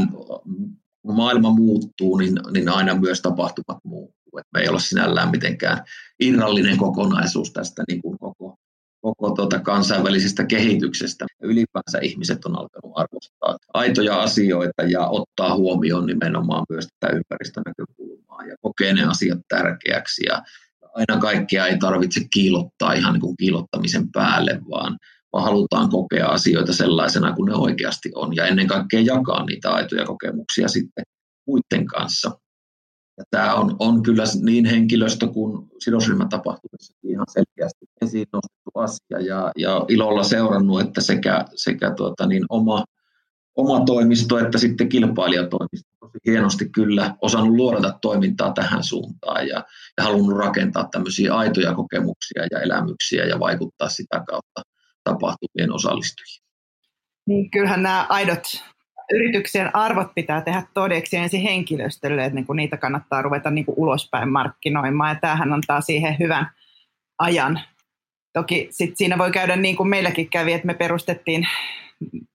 maailma 1.07 1.49
muuttuu, 1.49 2.17
niin, 2.17 2.39
niin 2.51 2.69
aina 2.69 2.95
myös 2.95 3.21
tapahtumat 3.21 3.77
muuttuu. 3.83 4.20
Että 4.39 4.49
me 4.53 4.61
ei 4.61 4.69
ole 4.69 4.79
sinällään 4.79 5.31
mitenkään 5.31 5.83
irrallinen 6.19 6.77
kokonaisuus 6.77 7.53
tästä 7.53 7.83
niin 7.87 8.01
kuin 8.01 8.19
koko 8.19 8.57
koko 9.01 9.35
tuota 9.35 9.59
kansainvälisestä 9.59 10.45
kehityksestä. 10.45 11.25
Ylipäänsä 11.43 11.99
ihmiset 12.01 12.45
on 12.45 12.51
alkanut 12.55 12.91
arvostaa 12.95 13.57
aitoja 13.73 14.21
asioita 14.21 14.83
ja 14.83 15.07
ottaa 15.07 15.55
huomioon 15.55 16.05
nimenomaan 16.05 16.65
myös 16.69 16.87
tätä 16.99 17.13
ympäristönäkökulmaa 17.13 18.45
ja 18.45 18.55
kokee 18.61 18.93
ne 18.93 19.03
asiat 19.03 19.39
tärkeäksi. 19.49 20.23
Ja 20.25 20.41
aina 20.93 21.21
kaikkea 21.21 21.67
ei 21.67 21.77
tarvitse 21.77 22.21
kiilottaa 22.33 22.93
ihan 22.93 23.13
niin 23.13 23.21
kuin 23.21 23.37
kiilottamisen 23.37 24.11
päälle, 24.11 24.61
vaan, 24.69 24.97
vaan 25.33 25.43
halutaan 25.43 25.89
kokea 25.89 26.27
asioita 26.27 26.73
sellaisena 26.73 27.33
kuin 27.33 27.49
ne 27.49 27.55
oikeasti 27.55 28.11
on 28.15 28.35
ja 28.35 28.45
ennen 28.45 28.67
kaikkea 28.67 28.99
jakaa 28.99 29.45
niitä 29.45 29.71
aitoja 29.71 30.05
kokemuksia 30.05 30.67
sitten 30.67 31.03
muiden 31.47 31.85
kanssa. 31.85 32.40
Ja 33.17 33.23
tämä 33.31 33.53
on, 33.53 33.75
on 33.79 34.03
kyllä 34.03 34.23
niin 34.41 34.65
henkilöstö 34.65 35.27
kuin 35.27 35.67
sidosryhmätapahtumissa 35.79 36.93
ihan 37.03 37.25
selkeästi 37.29 37.85
esiin 38.01 38.27
nostettu 38.33 38.71
asia 38.75 39.19
ja, 39.27 39.51
ja 39.57 39.85
ilolla 39.87 40.23
seurannut, 40.23 40.81
että 40.81 41.01
sekä, 41.01 41.45
sekä 41.55 41.93
tuota 41.95 42.27
niin 42.27 42.45
oma, 42.49 42.83
oma 43.57 43.85
toimisto 43.85 44.37
että 44.37 44.57
sitten 44.57 44.89
kilpailijatoimisto 44.89 45.89
tosi 45.99 46.17
hienosti 46.25 46.69
kyllä 46.69 47.15
osannut 47.21 47.55
luodata 47.55 47.97
toimintaa 48.01 48.53
tähän 48.53 48.83
suuntaan 48.83 49.47
ja, 49.47 49.63
ja 49.97 50.03
halunnut 50.03 50.37
rakentaa 50.37 50.87
tämmöisiä 50.91 51.35
aitoja 51.35 51.75
kokemuksia 51.75 52.47
ja 52.51 52.59
elämyksiä 52.59 53.25
ja 53.25 53.39
vaikuttaa 53.39 53.89
sitä 53.89 54.23
kautta 54.27 54.61
tapahtumien 55.03 55.73
osallistujiin. 55.73 56.41
Niin, 57.27 57.51
kyllähän 57.51 57.83
nämä 57.83 58.05
aidot 58.09 58.43
yrityksen 59.13 59.75
arvot 59.75 60.07
pitää 60.15 60.41
tehdä 60.41 60.63
todeksi 60.73 61.17
ensin 61.17 61.41
henkilöstölle, 61.41 62.25
että 62.25 62.35
niinku 62.35 62.53
niitä 62.53 62.77
kannattaa 62.77 63.21
ruveta 63.21 63.51
niinku 63.51 63.73
ulospäin 63.77 64.29
markkinoimaan. 64.29 65.09
Ja 65.09 65.19
tämähän 65.21 65.53
antaa 65.53 65.81
siihen 65.81 66.15
hyvän 66.19 66.49
ajan. 67.19 67.59
Toki 68.33 68.67
sit 68.71 68.97
siinä 68.97 69.17
voi 69.17 69.31
käydä 69.31 69.55
niin 69.55 69.75
kuin 69.75 69.89
meilläkin 69.89 70.29
kävi, 70.29 70.53
että 70.53 70.67
me 70.67 70.73
perustettiin 70.73 71.47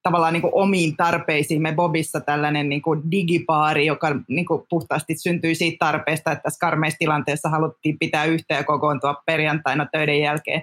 tavallaan 0.03 0.33
niin 0.33 0.43
kuin 0.43 0.55
omiin 0.55 0.97
tarpeisiin 0.97 1.63
me 1.63 1.73
Bobissa 1.73 2.21
tällainen 2.21 2.69
niin 2.69 2.83
kuin 2.83 3.11
digipaari, 3.11 3.87
joka 3.87 4.09
niin 4.29 4.47
kuin 4.47 4.63
puhtaasti 4.71 5.15
syntyi 5.15 5.55
siitä 5.55 5.77
tarpeesta, 5.79 6.33
että 6.33 6.43
tässä 6.43 6.59
karmeissa 6.61 6.99
tilanteessa 6.99 7.49
haluttiin 7.49 7.99
pitää 7.99 8.25
yhtä 8.25 8.55
ja 8.55 8.65
kokoontua 8.65 9.23
perjantaina 9.27 9.87
töiden 9.93 10.21
jälkeen 10.21 10.63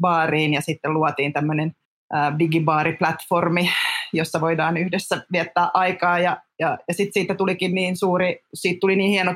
baariin 0.00 0.54
ja 0.54 0.60
sitten 0.60 0.94
luotiin 0.94 1.32
tämmöinen 1.32 1.72
digibaariplatformi, 2.38 3.70
jossa 4.16 4.40
voidaan 4.40 4.76
yhdessä 4.76 5.22
viettää 5.32 5.70
aikaa 5.74 6.18
ja, 6.18 6.36
ja, 6.58 6.78
ja 6.88 6.94
sitten 6.94 7.12
siitä 7.12 7.34
tulikin 7.34 7.74
niin 7.74 7.96
suuri, 7.96 8.40
siitä 8.54 8.78
tuli 8.80 8.96
niin 8.96 9.10
hieno 9.10 9.34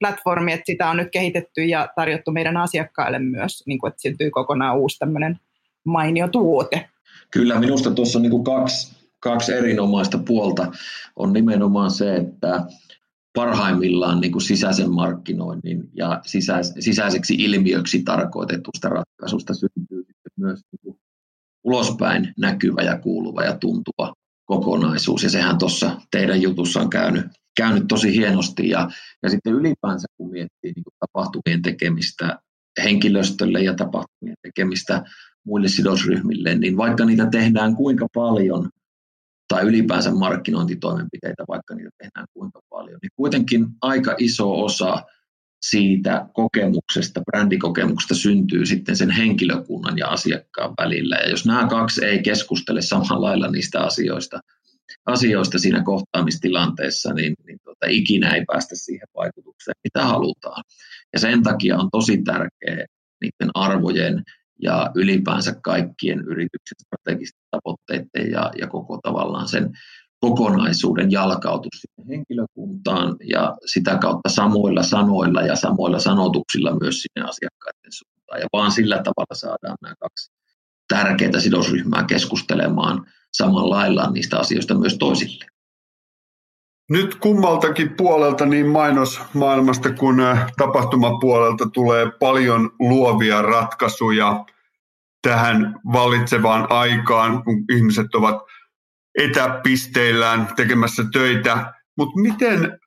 platformi, 0.00 0.52
että 0.52 0.66
sitä 0.66 0.90
on 0.90 0.96
nyt 0.96 1.08
kehitetty 1.12 1.64
ja 1.64 1.88
tarjottu 1.96 2.32
meidän 2.32 2.56
asiakkaille 2.56 3.18
myös, 3.18 3.62
niin 3.66 3.78
kuin, 3.78 3.88
että 3.88 4.02
syntyy 4.02 4.30
kokonaan 4.30 4.78
uusi 4.78 4.98
tämmöinen 4.98 5.38
mainio 5.84 6.28
tuote. 6.28 6.88
Kyllä, 7.30 7.60
minusta 7.60 7.90
tuossa 7.90 8.18
on 8.18 8.22
niin 8.22 8.30
kuin 8.30 8.44
kaksi, 8.44 8.96
kaksi 9.20 9.52
erinomaista 9.52 10.18
puolta. 10.18 10.72
On 11.16 11.32
nimenomaan 11.32 11.90
se, 11.90 12.16
että 12.16 12.66
parhaimmillaan 13.34 14.20
niin 14.20 14.32
kuin 14.32 14.42
sisäisen 14.42 14.92
markkinoinnin 14.92 15.88
ja 15.94 16.20
sisäis, 16.26 16.74
sisäiseksi 16.78 17.34
ilmiöksi 17.34 18.02
tarkoitetusta 18.02 18.88
ratkaisusta 18.88 19.54
syntyy 19.54 20.04
myös 20.36 20.60
niin 20.72 20.80
kuin 20.82 21.00
ulospäin 21.64 22.32
näkyvä 22.38 22.82
ja 22.82 22.98
kuuluva 22.98 23.44
ja 23.44 23.56
tuntuva 23.58 24.12
kokonaisuus. 24.50 25.22
Ja 25.22 25.30
sehän 25.30 25.58
tuossa 25.58 26.00
teidän 26.10 26.42
jutussa 26.42 26.80
on 26.80 26.90
käynyt, 26.90 27.26
käynyt 27.56 27.84
tosi 27.88 28.12
hienosti. 28.12 28.68
Ja, 28.68 28.88
ja 29.22 29.30
sitten 29.30 29.52
ylipäänsä, 29.52 30.06
kun 30.16 30.30
miettii 30.30 30.72
niin 30.76 30.84
tapahtumien 31.00 31.62
tekemistä 31.62 32.38
henkilöstölle 32.84 33.60
ja 33.60 33.74
tapahtumien 33.74 34.36
tekemistä 34.42 35.02
muille 35.44 35.68
sidosryhmille, 35.68 36.54
niin 36.54 36.76
vaikka 36.76 37.04
niitä 37.04 37.26
tehdään 37.26 37.76
kuinka 37.76 38.06
paljon, 38.14 38.68
tai 39.48 39.62
ylipäänsä 39.62 40.10
markkinointitoimenpiteitä, 40.10 41.44
vaikka 41.48 41.74
niitä 41.74 41.90
tehdään 41.98 42.26
kuinka 42.34 42.60
paljon, 42.70 42.98
niin 43.02 43.10
kuitenkin 43.16 43.66
aika 43.82 44.14
iso 44.18 44.64
osa 44.64 45.02
siitä 45.60 46.26
kokemuksesta, 46.34 47.20
brändikokemuksesta 47.30 48.14
syntyy 48.14 48.66
sitten 48.66 48.96
sen 48.96 49.10
henkilökunnan 49.10 49.98
ja 49.98 50.08
asiakkaan 50.08 50.74
välillä. 50.80 51.16
Ja 51.16 51.30
jos 51.30 51.46
nämä 51.46 51.66
kaksi 51.66 52.04
ei 52.04 52.22
keskustele 52.22 52.82
samalla 52.82 53.26
lailla 53.26 53.50
niistä 53.50 53.80
asioista, 53.80 54.40
asioista 55.06 55.58
siinä 55.58 55.82
kohtaamistilanteessa, 55.82 57.14
niin, 57.14 57.34
niin 57.46 57.58
tuota, 57.64 57.86
ikinä 57.88 58.34
ei 58.34 58.44
päästä 58.46 58.74
siihen 58.76 59.08
vaikutukseen, 59.16 59.74
mitä 59.84 60.04
halutaan. 60.04 60.64
Ja 61.12 61.18
sen 61.18 61.42
takia 61.42 61.76
on 61.76 61.88
tosi 61.92 62.22
tärkeää 62.22 62.86
niiden 63.20 63.50
arvojen 63.54 64.22
ja 64.62 64.90
ylipäänsä 64.94 65.54
kaikkien 65.62 66.18
yrityksen 66.18 66.76
strategisten 66.86 67.42
tavoitteiden 67.50 68.30
ja, 68.32 68.50
ja 68.58 68.66
koko 68.66 68.98
tavallaan 69.02 69.48
sen 69.48 69.70
kokonaisuuden 70.20 71.10
jalkautus 71.10 71.86
henkilökuntaan 72.08 73.16
ja 73.24 73.56
sitä 73.66 73.98
kautta 73.98 74.28
samoilla 74.28 74.82
sanoilla 74.82 75.42
ja 75.42 75.56
samoilla 75.56 75.98
sanotuksilla 75.98 76.76
myös 76.80 77.02
sinne 77.02 77.28
asiakkaiden 77.28 77.92
suuntaan. 77.92 78.40
Ja 78.40 78.46
vaan 78.52 78.72
sillä 78.72 78.96
tavalla 78.96 79.34
saadaan 79.34 79.76
nämä 79.82 79.94
kaksi 80.00 80.32
tärkeää 80.88 81.40
sidosryhmää 81.40 82.04
keskustelemaan 82.04 83.06
samalla 83.32 83.76
lailla 83.76 84.10
niistä 84.10 84.38
asioista 84.38 84.74
myös 84.74 84.98
toisille. 84.98 85.44
Nyt 86.90 87.14
kummaltakin 87.14 87.96
puolelta, 87.96 88.46
niin 88.46 88.68
mainosmaailmasta 88.68 89.92
kuin 89.92 90.20
äh, 90.20 90.52
tapahtumapuolelta, 90.56 91.70
tulee 91.72 92.10
paljon 92.20 92.70
luovia 92.78 93.42
ratkaisuja 93.42 94.44
tähän 95.22 95.80
vallitsevaan 95.92 96.66
aikaan, 96.72 97.44
kun 97.44 97.64
ihmiset 97.76 98.14
ovat 98.14 98.42
etäpisteillään 99.18 100.48
tekemässä 100.56 101.04
töitä. 101.12 101.72
Mutta 101.96 102.20
miten 102.20 102.78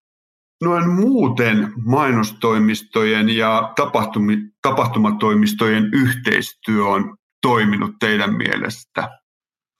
noin 0.64 0.90
muuten 0.90 1.74
mainostoimistojen 1.86 3.30
ja 3.30 3.74
tapahtumatoimistojen 4.62 5.90
yhteistyö 5.94 6.86
on 6.86 7.18
toiminut 7.42 7.92
teidän 8.00 8.34
mielestä? 8.34 9.20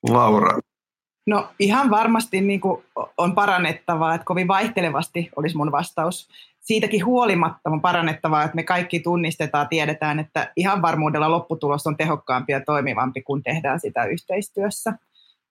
Laura. 0.10 0.60
No 1.28 1.50
ihan 1.60 1.90
varmasti 1.90 2.42
niin 2.42 2.62
kuin 2.62 2.84
on 3.18 3.36
parannettavaa, 3.36 4.16
että 4.16 4.26
kovin 4.26 4.48
vaihtelevasti 4.48 5.30
olisi 5.36 5.58
mun 5.58 5.72
vastaus. 5.72 6.30
Siitäkin 6.60 7.06
huolimatta 7.06 7.70
on 7.70 7.82
parannettavaa, 7.82 8.44
että 8.44 8.56
me 8.56 8.64
kaikki 8.64 9.00
tunnistetaan, 9.00 9.68
tiedetään, 9.68 10.20
että 10.20 10.52
ihan 10.56 10.82
varmuudella 10.82 11.32
lopputulos 11.32 11.88
on 11.88 11.98
tehokkaampi 11.98 12.52
ja 12.52 12.62
toimivampi, 12.66 13.22
kun 13.22 13.44
tehdään 13.44 13.80
sitä 13.80 14.06
yhteistyössä. 14.06 14.94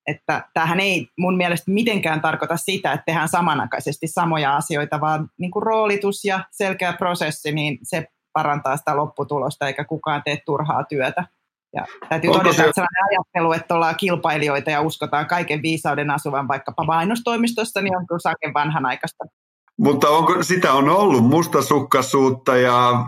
Että 0.06 0.48
tämähän 0.54 0.80
ei 0.80 1.08
mun 1.18 1.36
mielestä 1.36 1.70
mitenkään 1.70 2.20
tarkoita 2.20 2.56
sitä, 2.56 2.92
että 2.92 3.04
tehdään 3.06 3.28
samanaikaisesti 3.28 4.06
samoja 4.06 4.56
asioita, 4.56 5.00
vaan 5.00 5.28
niin 5.38 5.50
kuin 5.50 5.62
roolitus 5.62 6.24
ja 6.24 6.44
selkeä 6.50 6.92
prosessi, 6.92 7.52
niin 7.52 7.78
se 7.82 8.06
parantaa 8.32 8.76
sitä 8.76 8.96
lopputulosta, 8.96 9.66
eikä 9.66 9.84
kukaan 9.84 10.22
tee 10.24 10.38
turhaa 10.46 10.84
työtä. 10.84 11.24
Ja 11.74 11.86
täytyy 12.08 12.30
Onko 12.30 12.38
todeta, 12.38 12.56
se... 12.56 12.62
että 12.62 12.74
sellainen 12.74 13.04
ajattelu, 13.10 13.52
että 13.52 13.74
ollaan 13.74 13.96
kilpailijoita 13.96 14.70
ja 14.70 14.80
uskotaan 14.80 15.26
kaiken 15.26 15.62
viisauden 15.62 16.10
asuvan 16.10 16.48
vaikkapa 16.48 16.84
mainostoimistossa, 16.84 17.82
niin 17.82 17.96
on 17.96 18.06
kyllä 18.06 18.32
vanhan 18.32 18.54
vanhanaikaista. 18.54 19.24
Mutta 19.78 20.08
onko, 20.08 20.42
sitä 20.42 20.72
on 20.72 20.88
ollut 20.88 21.24
mustasukkaisuutta 21.24 22.56
ja 22.56 23.06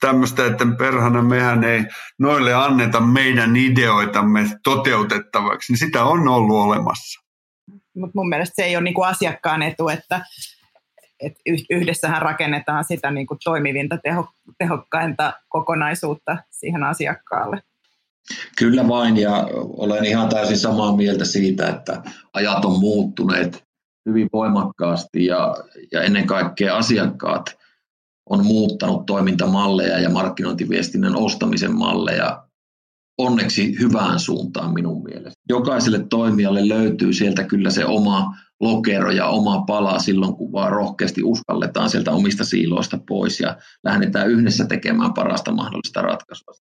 tämmöistä, 0.00 0.46
että 0.46 0.64
perhana 0.78 1.22
mehän 1.22 1.64
ei 1.64 1.84
noille 2.18 2.54
anneta 2.54 3.00
meidän 3.00 3.56
ideoitamme 3.56 4.50
toteutettavaksi, 4.64 5.72
niin 5.72 5.78
sitä 5.78 6.04
on 6.04 6.28
ollut 6.28 6.56
olemassa. 6.56 7.20
Mutta 7.96 8.12
mun 8.14 8.28
mielestä 8.28 8.54
se 8.56 8.64
ei 8.64 8.76
ole 8.76 8.84
niinku 8.84 9.02
asiakkaan 9.02 9.62
etu, 9.62 9.88
että 9.88 10.24
et 11.20 11.32
yhdessähän 11.70 12.22
rakennetaan 12.22 12.84
sitä 12.84 13.10
niinku 13.10 13.36
toimivinta, 13.44 13.98
teho, 13.98 14.28
tehokkainta 14.58 15.32
kokonaisuutta 15.48 16.36
siihen 16.50 16.84
asiakkaalle. 16.84 17.62
Kyllä 18.58 18.88
vain, 18.88 19.16
ja 19.16 19.48
olen 19.54 20.04
ihan 20.04 20.28
täysin 20.28 20.58
samaa 20.58 20.96
mieltä 20.96 21.24
siitä, 21.24 21.68
että 21.68 22.02
ajat 22.32 22.64
on 22.64 22.80
muuttuneet 22.80 23.64
hyvin 24.08 24.28
voimakkaasti, 24.32 25.26
ja, 25.26 25.54
ja 25.92 26.02
ennen 26.02 26.26
kaikkea 26.26 26.76
asiakkaat 26.76 27.58
on 28.30 28.46
muuttanut 28.46 29.06
toimintamalleja 29.06 29.98
ja 29.98 30.10
markkinointiviestinnän 30.10 31.16
ostamisen 31.16 31.74
malleja 31.74 32.48
onneksi 33.18 33.80
hyvään 33.80 34.20
suuntaan 34.20 34.74
minun 34.74 35.02
mielestä. 35.02 35.40
Jokaiselle 35.48 36.06
toimijalle 36.10 36.68
löytyy 36.68 37.12
sieltä 37.12 37.44
kyllä 37.44 37.70
se 37.70 37.84
oma 37.84 38.34
lokero 38.60 39.10
ja 39.10 39.26
oma 39.26 39.64
pala 39.66 39.98
silloin, 39.98 40.34
kun 40.34 40.52
vaan 40.52 40.72
rohkeasti 40.72 41.22
uskalletaan 41.22 41.90
sieltä 41.90 42.12
omista 42.12 42.44
siiloista 42.44 42.98
pois 43.08 43.40
ja 43.40 43.56
lähdetään 43.84 44.30
yhdessä 44.30 44.66
tekemään 44.66 45.14
parasta 45.14 45.52
mahdollista 45.52 46.02
ratkaisua. 46.02 46.54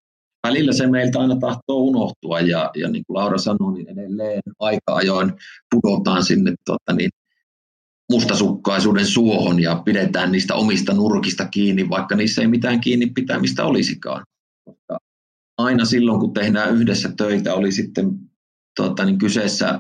Välillä 0.48 0.74
se 0.74 0.88
meiltä 0.88 1.20
aina 1.20 1.36
tahtoo 1.36 1.78
unohtua 1.78 2.40
ja, 2.40 2.72
ja 2.76 2.90
niin 2.90 3.04
kuin 3.08 3.18
Laura 3.18 3.38
sanoi, 3.38 3.74
niin 3.74 3.90
edelleen 3.90 4.42
aika 4.60 4.96
ajoin 4.96 5.34
pudotaan 5.72 6.24
sinne 6.24 6.54
tuota, 6.66 6.94
niin 6.94 7.10
mustasukkaisuuden 8.12 9.06
suohon 9.06 9.62
ja 9.62 9.82
pidetään 9.86 10.32
niistä 10.32 10.56
omista 10.56 10.94
nurkista 10.94 11.48
kiinni, 11.48 11.90
vaikka 11.90 12.16
niissä 12.16 12.42
ei 12.42 12.48
mitään 12.48 12.82
kiinni 12.82 13.06
pitämistä 13.06 13.66
olisikaan. 13.66 14.26
Mutta 14.66 14.98
aina 15.58 15.86
silloin, 15.86 16.20
kun 16.20 16.34
tehdään 16.34 16.76
yhdessä 16.76 17.10
töitä, 17.18 17.54
oli 17.54 17.72
sitten 17.72 18.20
tuota, 18.76 19.06
niin 19.06 19.18
kyseessä 19.18 19.80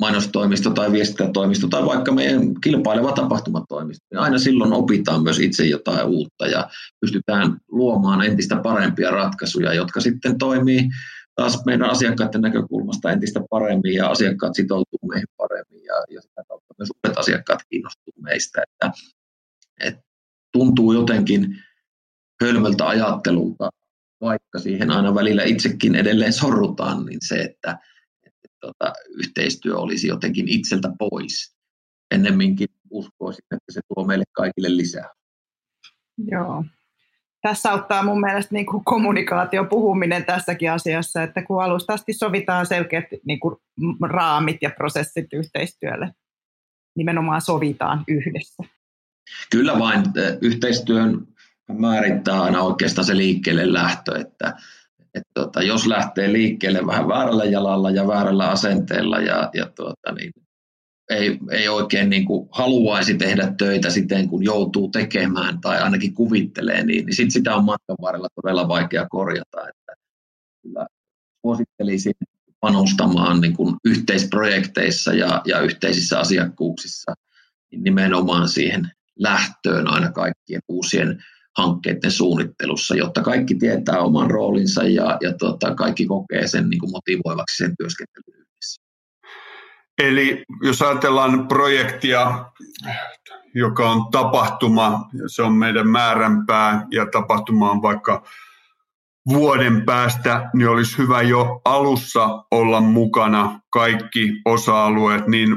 mainostoimisto 0.00 0.70
tai 0.70 0.92
viestintätoimisto 0.92 1.68
tai 1.68 1.84
vaikka 1.84 2.12
meidän 2.12 2.54
kilpaileva 2.60 3.12
tapahtumatoimisto, 3.12 4.06
niin 4.10 4.20
aina 4.20 4.38
silloin 4.38 4.72
opitaan 4.72 5.22
myös 5.22 5.38
itse 5.38 5.64
jotain 5.64 6.06
uutta 6.06 6.46
ja 6.46 6.68
pystytään 7.00 7.56
luomaan 7.68 8.24
entistä 8.24 8.56
parempia 8.56 9.10
ratkaisuja, 9.10 9.74
jotka 9.74 10.00
sitten 10.00 10.38
toimii 10.38 10.88
taas 11.34 11.64
meidän 11.66 11.90
asiakkaiden 11.90 12.40
näkökulmasta 12.40 13.10
entistä 13.10 13.40
paremmin 13.50 13.94
ja 13.94 14.08
asiakkaat 14.08 14.54
sitoutuu 14.54 14.98
meihin 15.08 15.28
paremmin 15.36 15.84
ja, 15.84 15.94
ja 16.10 16.22
sitä 16.22 16.42
myös 16.80 16.90
uudet 16.96 17.18
asiakkaat 17.18 17.60
kiinnostuu 17.70 18.12
meistä. 18.20 18.62
Että, 18.62 18.92
että 19.80 20.02
tuntuu 20.52 20.92
jotenkin 20.92 21.56
hölmöltä 22.42 22.88
ajattelulta, 22.88 23.70
vaikka 24.20 24.58
siihen 24.58 24.90
aina 24.90 25.14
välillä 25.14 25.42
itsekin 25.42 25.94
edelleen 25.94 26.32
sorrutaan, 26.32 27.06
niin 27.06 27.18
se, 27.22 27.34
että, 27.34 27.78
että 28.26 28.48
tota, 28.60 28.92
yhteistyö 29.08 29.78
olisi 29.78 30.08
jotenkin 30.08 30.48
itseltä 30.48 30.92
pois. 30.98 31.56
Ennemminkin 32.10 32.68
uskoisin, 32.90 33.44
että 33.50 33.72
se 33.72 33.80
tuo 33.88 34.06
meille 34.06 34.24
kaikille 34.32 34.76
lisää. 34.76 35.08
Joo, 36.18 36.64
tässä 37.42 37.70
auttaa 37.70 38.02
mun 38.02 38.20
mielestä 38.20 38.54
niin 38.54 38.66
kuin 38.66 38.84
kommunikaatio, 38.84 39.64
puhuminen 39.64 40.24
tässäkin 40.24 40.72
asiassa, 40.72 41.22
että 41.22 41.42
kun 41.42 41.62
alusta 41.62 41.92
asti 41.92 42.12
sovitaan 42.12 42.66
selkeät 42.66 43.04
niin 43.26 43.40
kuin 43.40 43.56
raamit 44.08 44.56
ja 44.62 44.70
prosessit 44.70 45.32
yhteistyölle, 45.32 46.10
nimenomaan 46.96 47.40
sovitaan 47.40 48.04
yhdessä. 48.08 48.62
Kyllä 49.50 49.78
vain 49.78 50.02
yhteistyön 50.40 51.26
määrittää 51.78 52.42
aina 52.42 52.62
oikeastaan 52.62 53.04
se 53.04 53.16
liikkeelle 53.16 53.72
lähtö, 53.72 54.18
että, 54.18 54.56
että 55.14 55.30
tuota, 55.34 55.62
jos 55.62 55.86
lähtee 55.86 56.32
liikkeelle 56.32 56.86
vähän 56.86 57.08
väärällä 57.08 57.44
jalalla 57.44 57.90
ja 57.90 58.06
väärällä 58.06 58.48
asenteella 58.48 59.20
ja, 59.20 59.50
ja 59.54 59.66
tuota, 59.76 60.12
niin 60.14 60.32
ei, 61.10 61.38
ei 61.50 61.68
oikein 61.68 62.10
niin 62.10 62.24
kuin 62.24 62.48
haluaisi 62.52 63.14
tehdä 63.14 63.54
töitä 63.58 63.90
siten, 63.90 64.28
kun 64.28 64.44
joutuu 64.44 64.88
tekemään 64.88 65.60
tai 65.60 65.82
ainakin 65.82 66.14
kuvittelee, 66.14 66.84
niin, 66.84 67.06
niin 67.06 67.16
sit 67.16 67.30
sitä 67.30 67.56
on 67.56 67.64
matkan 67.64 67.96
varrella 68.00 68.28
todella 68.42 68.68
vaikea 68.68 69.06
korjata. 69.10 69.68
Että 69.68 69.92
kyllä 70.62 70.86
suosittelisin 71.46 72.12
panostamaan 72.60 73.40
niin 73.40 73.56
kuin 73.56 73.76
yhteisprojekteissa 73.84 75.12
ja, 75.12 75.42
ja 75.44 75.60
yhteisissä 75.60 76.18
asiakkuuksissa 76.18 77.14
niin 77.72 77.82
nimenomaan 77.82 78.48
siihen 78.48 78.90
lähtöön 79.18 79.88
aina 79.88 80.12
kaikkien 80.12 80.60
uusien 80.68 81.24
hankkeiden 81.56 82.10
suunnittelussa, 82.10 82.94
jotta 82.94 83.22
kaikki 83.22 83.54
tietää 83.54 83.98
oman 83.98 84.30
roolinsa 84.30 84.82
ja, 84.82 85.18
ja 85.20 85.32
tuota, 85.38 85.74
kaikki 85.74 86.06
kokee 86.06 86.46
sen 86.46 86.68
niin 86.70 86.80
kuin 86.80 86.90
motivoivaksi 86.90 87.56
sen 87.56 87.74
työskentelyn 87.78 88.40
Eli 90.00 90.44
jos 90.62 90.82
ajatellaan 90.82 91.48
projektia, 91.48 92.44
joka 93.54 93.90
on 93.90 94.10
tapahtuma, 94.10 95.08
se 95.26 95.42
on 95.42 95.52
meidän 95.52 95.88
määränpää 95.88 96.86
ja 96.90 97.06
tapahtuma 97.12 97.70
on 97.70 97.82
vaikka 97.82 98.24
vuoden 99.32 99.84
päästä, 99.84 100.50
niin 100.54 100.68
olisi 100.68 100.98
hyvä 100.98 101.22
jo 101.22 101.60
alussa 101.64 102.44
olla 102.50 102.80
mukana 102.80 103.60
kaikki 103.72 104.32
osa-alueet, 104.44 105.26
niin 105.26 105.56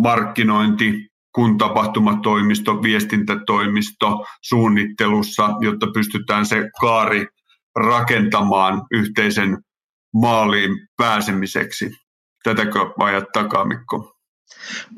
markkinointi 0.00 1.10
kuin 1.34 1.58
tapahtumatoimisto, 1.58 2.82
viestintätoimisto 2.82 4.26
suunnittelussa, 4.42 5.48
jotta 5.60 5.86
pystytään 5.94 6.46
se 6.46 6.70
kaari 6.80 7.26
rakentamaan 7.76 8.82
yhteisen 8.90 9.58
maaliin 10.14 10.88
pääsemiseksi. 10.96 11.90
Tätäkö 12.44 12.78
ajat 12.98 13.24
takaa, 13.32 13.64
Mikko? 13.64 14.16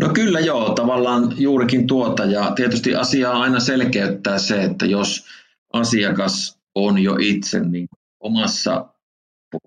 No 0.01 0.09
kyllä 0.09 0.41
joo, 0.41 0.75
tavallaan 0.75 1.35
juurikin 1.37 1.87
tuota 1.87 2.25
ja 2.25 2.53
tietysti 2.57 2.95
asiaa 2.95 3.41
aina 3.41 3.61
selkeyttää 3.61 4.39
se, 4.39 4.63
että 4.63 4.87
jos 4.87 5.27
asiakas 5.73 6.59
on 6.75 6.99
jo 6.99 7.17
itse 7.21 7.61
niin 7.61 7.89
omassa 8.23 8.89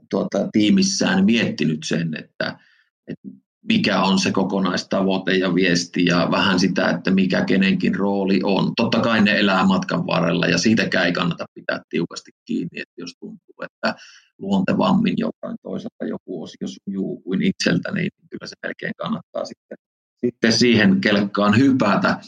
tuota, 0.09 0.49
tiimissään 0.51 1.25
miettinyt 1.25 1.79
sen, 1.83 2.15
että, 2.15 2.59
että 3.07 3.27
mikä 3.67 4.01
on 4.01 4.19
se 4.19 4.31
kokonaistavoite 4.31 5.35
ja 5.35 5.55
viesti 5.55 6.05
ja 6.05 6.27
vähän 6.31 6.59
sitä, 6.59 6.89
että 6.89 7.11
mikä 7.11 7.45
kenenkin 7.45 7.95
rooli 7.95 8.39
on. 8.43 8.73
Totta 8.75 8.99
kai 8.99 9.21
ne 9.21 9.39
elää 9.39 9.65
matkan 9.65 10.07
varrella 10.07 10.45
ja 10.45 10.57
siitäkään 10.57 11.05
ei 11.05 11.13
kannata 11.13 11.45
pitää 11.53 11.81
tiukasti 11.89 12.31
kiinni, 12.45 12.79
että 12.79 12.93
jos 12.97 13.11
tuntuu, 13.19 13.55
että 13.63 13.95
luontevammin 14.37 15.15
jotain 15.17 15.55
toiselta 15.63 16.05
joku 16.05 16.43
osio 16.43 16.67
sujuu 16.67 17.21
kuin 17.21 17.41
itseltä, 17.41 17.91
niin 17.91 18.09
kyllä 18.29 18.47
se 18.47 18.55
melkein 18.63 18.93
kannattaa 18.97 19.45
sitten, 19.45 19.77
sitten 20.17 20.53
siihen 20.53 21.01
kelkkaan 21.01 21.57
hypätä. 21.57 22.19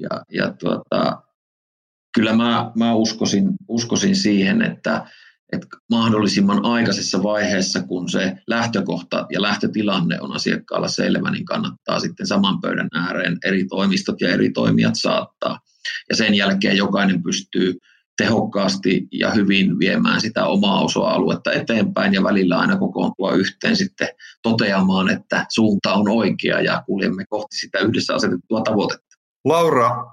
Ja, 0.00 0.22
ja 0.32 0.52
tuota, 0.52 1.22
kyllä 2.14 2.32
mä, 2.32 2.72
mä 2.76 2.94
uskoisin, 2.94 3.48
uskoisin 3.68 4.16
siihen, 4.16 4.62
että, 4.62 5.06
että 5.52 5.66
mahdollisimman 5.90 6.64
aikaisessa 6.64 7.22
vaiheessa, 7.22 7.82
kun 7.82 8.08
se 8.08 8.36
lähtökohta 8.46 9.26
ja 9.32 9.42
lähtötilanne 9.42 10.20
on 10.20 10.32
asiakkaalla 10.32 10.88
selvä, 10.88 11.30
niin 11.30 11.44
kannattaa 11.44 12.00
sitten 12.00 12.26
saman 12.26 12.60
pöydän 12.60 12.88
ääreen 12.94 13.38
eri 13.44 13.64
toimistot 13.64 14.20
ja 14.20 14.28
eri 14.28 14.50
toimijat 14.50 14.94
saattaa. 14.96 15.60
Ja 16.10 16.16
sen 16.16 16.34
jälkeen 16.34 16.76
jokainen 16.76 17.22
pystyy 17.22 17.78
tehokkaasti 18.18 19.08
ja 19.12 19.30
hyvin 19.30 19.78
viemään 19.78 20.20
sitä 20.20 20.46
omaa 20.46 20.80
osa-aluetta 20.84 21.52
eteenpäin 21.52 22.14
ja 22.14 22.22
välillä 22.22 22.58
aina 22.58 22.76
kokoontua 22.76 23.32
yhteen 23.32 23.76
sitten 23.76 24.08
toteamaan, 24.42 25.10
että 25.10 25.46
suunta 25.48 25.92
on 25.92 26.08
oikea 26.08 26.60
ja 26.60 26.82
kuljemme 26.86 27.24
kohti 27.28 27.56
sitä 27.56 27.78
yhdessä 27.78 28.14
asetettua 28.14 28.60
tavoitetta. 28.60 29.16
Laura, 29.44 30.04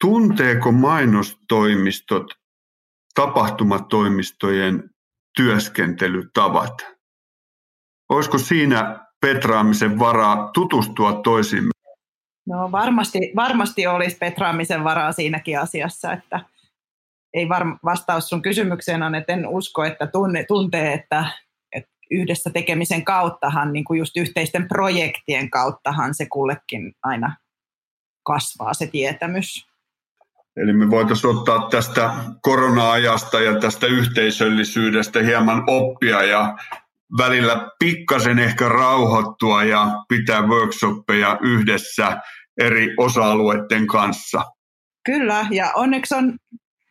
tunteeko 0.00 0.72
mainostoimistot 0.72 2.37
tapahtumatoimistojen 3.18 4.90
työskentelytavat? 5.36 6.74
Olisiko 8.08 8.38
siinä 8.38 9.06
petraamisen 9.20 9.98
varaa 9.98 10.50
tutustua 10.54 11.12
toisimme? 11.12 11.70
No 12.46 12.72
varmasti, 12.72 13.18
varmasti 13.36 13.86
olisi 13.86 14.16
petraamisen 14.16 14.84
varaa 14.84 15.12
siinäkin 15.12 15.60
asiassa, 15.60 16.12
että 16.12 16.40
ei 17.34 17.48
var, 17.48 17.64
vastaus 17.84 18.28
sun 18.28 18.42
kysymykseen 18.42 19.02
on, 19.02 19.14
että 19.14 19.32
en 19.32 19.48
usko, 19.48 19.84
että 19.84 20.06
tunne, 20.06 20.44
tuntee, 20.44 20.92
että, 20.92 21.24
että 21.72 21.90
yhdessä 22.10 22.50
tekemisen 22.50 23.04
kauttahan, 23.04 23.72
niin 23.72 23.84
kuin 23.84 23.98
just 23.98 24.16
yhteisten 24.16 24.68
projektien 24.68 25.50
kauttahan 25.50 26.14
se 26.14 26.26
kullekin 26.26 26.94
aina 27.02 27.36
kasvaa 28.22 28.74
se 28.74 28.86
tietämys. 28.86 29.68
Eli 30.62 30.72
me 30.72 30.90
voitaisiin 30.90 31.36
ottaa 31.36 31.68
tästä 31.70 32.14
korona-ajasta 32.42 33.40
ja 33.40 33.60
tästä 33.60 33.86
yhteisöllisyydestä 33.86 35.22
hieman 35.22 35.62
oppia 35.66 36.22
ja 36.22 36.56
välillä 37.18 37.70
pikkasen 37.78 38.38
ehkä 38.38 38.68
rauhoittua 38.68 39.64
ja 39.64 39.88
pitää 40.08 40.42
workshoppeja 40.42 41.38
yhdessä 41.40 42.20
eri 42.60 42.94
osa-alueiden 42.96 43.86
kanssa. 43.86 44.42
Kyllä, 45.04 45.46
ja 45.50 45.72
onneksi 45.74 46.14
on 46.14 46.36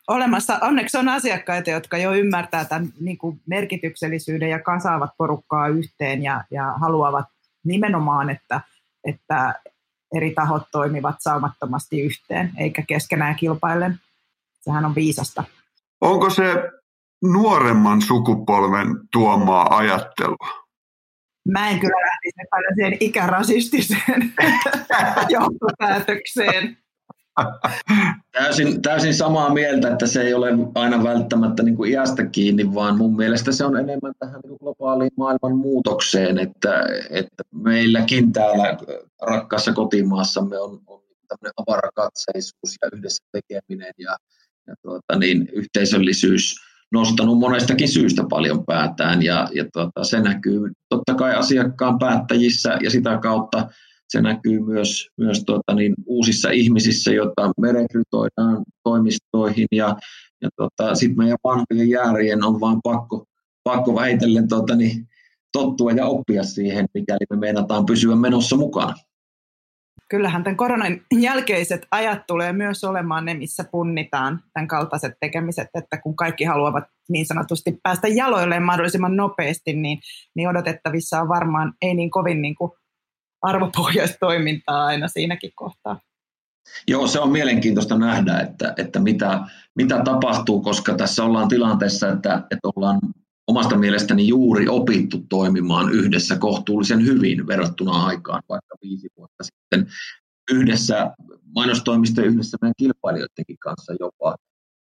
olemassa, 0.07 0.59
onneksi 0.61 0.97
on 0.97 1.09
asiakkaita, 1.09 1.69
jotka 1.69 1.97
jo 1.97 2.13
ymmärtää 2.13 2.65
tämän 2.65 2.87
niin 2.99 3.17
kuin 3.17 3.41
merkityksellisyyden 3.45 4.49
ja 4.49 4.59
kasaavat 4.59 5.11
porukkaa 5.17 5.67
yhteen 5.67 6.23
ja, 6.23 6.43
ja 6.51 6.73
haluavat 6.81 7.25
nimenomaan, 7.63 8.29
että, 8.29 8.61
että 9.07 9.53
eri 10.15 10.33
tahot 10.33 10.63
toimivat 10.71 11.15
saumattomasti 11.19 12.01
yhteen, 12.01 12.51
eikä 12.57 12.83
keskenään 12.87 13.35
kilpaillen. 13.35 13.99
Sehän 14.61 14.85
on 14.85 14.95
viisasta. 14.95 15.43
Onko 16.01 16.29
se 16.29 16.69
nuoremman 17.23 18.01
sukupolven 18.01 18.87
tuomaa 19.11 19.77
ajattelua? 19.77 20.67
Mä 21.51 21.69
en 21.69 21.79
kyllä 21.79 22.05
lähtisi 22.05 22.47
paljon 22.49 22.73
siihen 22.75 22.97
ikärasistiseen 22.99 24.33
johtopäätökseen. 25.29 26.77
Täysin, 28.37 28.81
täysin 28.81 29.13
samaa 29.13 29.53
mieltä, 29.53 29.91
että 29.91 30.07
se 30.07 30.21
ei 30.21 30.33
ole 30.33 30.47
aina 30.75 31.03
välttämättä 31.03 31.63
niin 31.63 31.75
kuin 31.75 31.91
iästä 31.91 32.25
kiinni, 32.25 32.73
vaan 32.73 32.97
mun 32.97 33.15
mielestä 33.15 33.51
se 33.51 33.65
on 33.65 33.77
enemmän 33.77 34.13
tähän 34.19 34.41
niin 34.43 34.57
globaaliin 34.59 35.11
maailman 35.17 35.57
muutokseen, 35.57 36.37
että, 36.37 36.85
että 37.09 37.43
meilläkin 37.53 38.33
täällä 38.33 38.77
rakkaassa 39.21 39.73
kotimaassamme 39.73 40.59
on, 40.59 40.79
on 40.87 41.01
tämmöinen 41.27 41.53
avarakatseisuus 41.57 42.75
ja 42.81 42.89
yhdessä 42.93 43.23
tekeminen 43.31 43.93
ja, 43.97 44.17
ja 44.67 44.75
tuota, 44.81 45.19
niin, 45.19 45.49
yhteisöllisyys 45.53 46.55
nostanut 46.91 47.39
monestakin 47.39 47.89
syystä 47.89 48.23
paljon 48.29 48.65
päätään. 48.65 49.23
Ja, 49.23 49.49
ja 49.53 49.65
tuota, 49.73 50.03
se 50.03 50.19
näkyy 50.19 50.71
totta 50.89 51.13
kai 51.13 51.35
asiakkaan 51.35 51.99
päättäjissä 51.99 52.77
ja 52.83 52.89
sitä 52.89 53.17
kautta 53.17 53.69
se 54.07 54.21
näkyy 54.21 54.59
myös, 54.59 55.09
myös 55.17 55.43
tuota, 55.45 55.73
niin, 55.73 55.95
uusissa 56.05 56.49
ihmisissä, 56.49 57.11
joita 57.11 57.51
me 57.61 57.71
rekrytoidaan 57.71 58.63
toimistoihin 58.83 59.67
ja, 59.71 59.95
ja 60.41 60.49
tuota, 60.55 60.95
sitten 60.95 61.17
meidän 61.17 61.37
vanhojen 61.43 61.89
jäärien 61.89 62.43
on 62.43 62.59
vaan 62.59 62.79
pakko, 62.83 63.25
pakko 63.63 63.95
väitellen 63.95 64.47
tuota, 64.47 64.75
niin, 64.75 65.07
tottua 65.51 65.91
ja 65.91 66.05
oppia 66.05 66.43
siihen, 66.43 66.85
mikäli 66.93 67.25
me 67.29 67.37
meinataan 67.37 67.85
pysyä 67.85 68.15
menossa 68.15 68.55
mukana. 68.55 68.93
Kyllähän 70.09 70.43
tämän 70.43 70.57
koronan 70.57 71.01
jälkeiset 71.19 71.87
ajat 71.91 72.27
tulee 72.27 72.53
myös 72.53 72.83
olemaan 72.83 73.25
ne, 73.25 73.33
missä 73.33 73.63
punnitaan 73.71 74.39
tämän 74.53 74.67
kaltaiset 74.67 75.13
tekemiset, 75.19 75.67
että 75.73 75.97
kun 75.97 76.15
kaikki 76.15 76.43
haluavat 76.43 76.83
niin 77.09 77.25
sanotusti 77.25 77.79
päästä 77.83 78.07
jaloilleen 78.07 78.63
mahdollisimman 78.63 79.15
nopeasti, 79.15 79.73
niin, 79.73 79.99
niin 80.35 80.49
odotettavissa 80.49 81.21
on 81.21 81.29
varmaan 81.29 81.73
ei 81.81 81.93
niin 81.93 82.11
kovin 82.11 82.41
niin 82.41 82.55
kuin 82.55 82.71
arvopohjaista 83.41 84.17
toimintaa 84.19 84.85
aina 84.85 85.07
siinäkin 85.07 85.51
kohtaa. 85.55 85.99
Joo, 86.87 87.07
se 87.07 87.19
on 87.19 87.31
mielenkiintoista 87.31 87.97
nähdä, 87.97 88.39
että, 88.39 88.73
että 88.77 88.99
mitä, 88.99 89.39
mitä 89.75 90.01
tapahtuu, 90.03 90.61
koska 90.61 90.93
tässä 90.93 91.23
ollaan 91.23 91.47
tilanteessa, 91.47 92.09
että, 92.09 92.33
että 92.51 92.69
ollaan 92.75 92.99
omasta 93.47 93.77
mielestäni 93.77 94.27
juuri 94.27 94.67
opittu 94.67 95.25
toimimaan 95.29 95.93
yhdessä 95.93 96.37
kohtuullisen 96.37 97.05
hyvin 97.05 97.47
verrattuna 97.47 98.05
aikaan 98.05 98.43
vaikka 98.49 98.75
viisi 98.81 99.07
vuotta 99.17 99.43
sitten 99.43 99.87
yhdessä 100.51 101.11
mainostoimisto 101.55 102.21
yhdessä 102.21 102.57
meidän 102.61 102.73
kilpailijoidenkin 102.77 103.57
kanssa 103.59 103.93
jopa. 103.99 104.35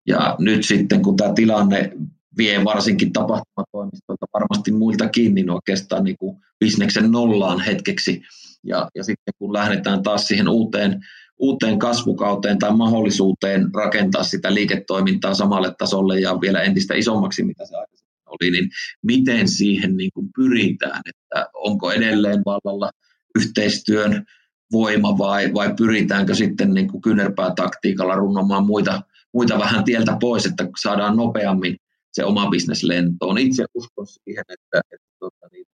Ja 0.07 0.35
nyt 0.39 0.65
sitten 0.65 1.01
kun 1.01 1.15
tämä 1.15 1.33
tilanne 1.33 1.91
vie 2.37 2.63
varsinkin 2.65 3.13
tapahtumatoimistolta 3.13 4.25
varmasti 4.33 4.71
muiltakin, 4.71 5.35
niin 5.35 5.49
oikeastaan 5.49 6.03
niin 6.03 6.17
kuin 6.17 6.37
bisneksen 6.59 7.11
nollaan 7.11 7.59
hetkeksi. 7.59 8.21
Ja, 8.63 8.89
ja 8.95 9.03
sitten 9.03 9.33
kun 9.37 9.53
lähdetään 9.53 10.03
taas 10.03 10.27
siihen 10.27 10.49
uuteen, 10.49 10.99
uuteen 11.37 11.79
kasvukauteen 11.79 12.59
tai 12.59 12.75
mahdollisuuteen 12.75 13.69
rakentaa 13.73 14.23
sitä 14.23 14.53
liiketoimintaa 14.53 15.33
samalle 15.33 15.75
tasolle 15.77 16.19
ja 16.19 16.41
vielä 16.41 16.61
entistä 16.61 16.93
isommaksi, 16.95 17.43
mitä 17.43 17.65
se 17.65 17.75
aikaisemmin 17.75 18.13
oli, 18.25 18.51
niin 18.51 18.69
miten 19.03 19.47
siihen 19.47 19.97
niin 19.97 20.11
kuin 20.13 20.29
pyritään, 20.35 21.01
että 21.05 21.49
onko 21.53 21.91
edelleen 21.91 22.41
vallalla 22.45 22.91
yhteistyön 23.35 24.25
voima 24.71 25.17
vai, 25.17 25.53
vai 25.53 25.73
pyritäänkö 25.77 26.35
sitten 26.35 26.73
niin 26.73 26.87
kuin 26.87 27.01
kyynärpäätaktiikalla 27.01 28.15
runnomaan 28.15 28.65
muita, 28.65 29.01
muita 29.33 29.59
vähän 29.59 29.83
tieltä 29.83 30.17
pois, 30.19 30.45
että 30.45 30.67
saadaan 30.81 31.17
nopeammin 31.17 31.77
se 32.13 32.25
oma 32.25 32.49
bisnes 32.49 32.83
lentoon. 32.83 33.37
Itse 33.37 33.65
uskon 33.73 34.07
siihen, 34.07 34.43
että, 34.49 34.81
että 34.91 35.07
tuota, 35.19 35.47
niin, 35.51 35.65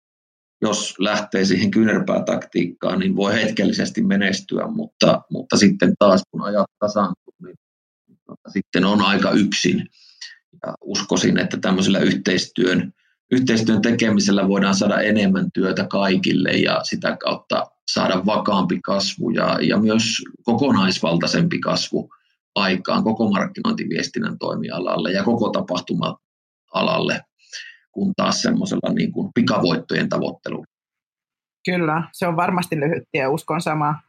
jos 0.62 0.96
lähtee 1.00 1.46
siihen 1.46 1.72
kyynärpäätaktiikkaan, 1.72 3.00
niin 3.00 3.16
voi 3.16 3.34
hetkellisesti 3.34 4.02
menestyä, 4.02 4.68
mutta, 4.68 5.22
mutta 5.32 5.58
sitten 5.58 5.94
taas 6.00 6.24
kun 6.32 6.44
ajat 6.44 6.68
tasaantuu, 6.80 7.34
niin 7.44 7.56
tuota, 8.26 8.50
sitten 8.50 8.86
on 8.86 9.02
aika 9.02 9.32
yksin. 9.32 9.88
Ja 10.66 10.74
uskoisin, 10.82 11.40
että 11.40 11.58
tämmöisellä 11.58 12.00
yhteistyön, 12.00 12.94
yhteistyön 13.32 13.82
tekemisellä 13.82 14.48
voidaan 14.48 14.76
saada 14.76 15.02
enemmän 15.02 15.52
työtä 15.54 15.88
kaikille 15.88 16.52
ja 16.52 16.80
sitä 16.84 17.18
kautta 17.18 17.66
saada 17.94 18.26
vakaampi 18.26 18.80
kasvu 18.84 19.30
ja, 19.30 19.58
ja 19.62 19.78
myös 19.78 20.04
kokonaisvaltaisempi 20.44 21.60
kasvu 21.60 22.10
aikaan 22.56 23.04
koko 23.04 23.30
markkinointiviestinnän 23.30 24.40
toimialalle 24.40 25.12
ja 25.12 25.24
koko 25.24 25.50
tapahtuma 25.50 26.18
alalle 26.74 27.22
kuin 28.00 28.14
taas 28.18 28.42
semmoisella 28.42 28.94
niin 28.94 29.12
kuin 29.12 29.32
pikavoittojen 29.36 30.10
tavoittelulla. 30.10 30.66
Kyllä, 31.66 32.04
se 32.14 32.28
on 32.28 32.36
varmasti 32.36 32.80
lyhyt 32.80 33.04
tie, 33.12 33.28
uskon 33.28 33.62
samaa. 33.62 34.02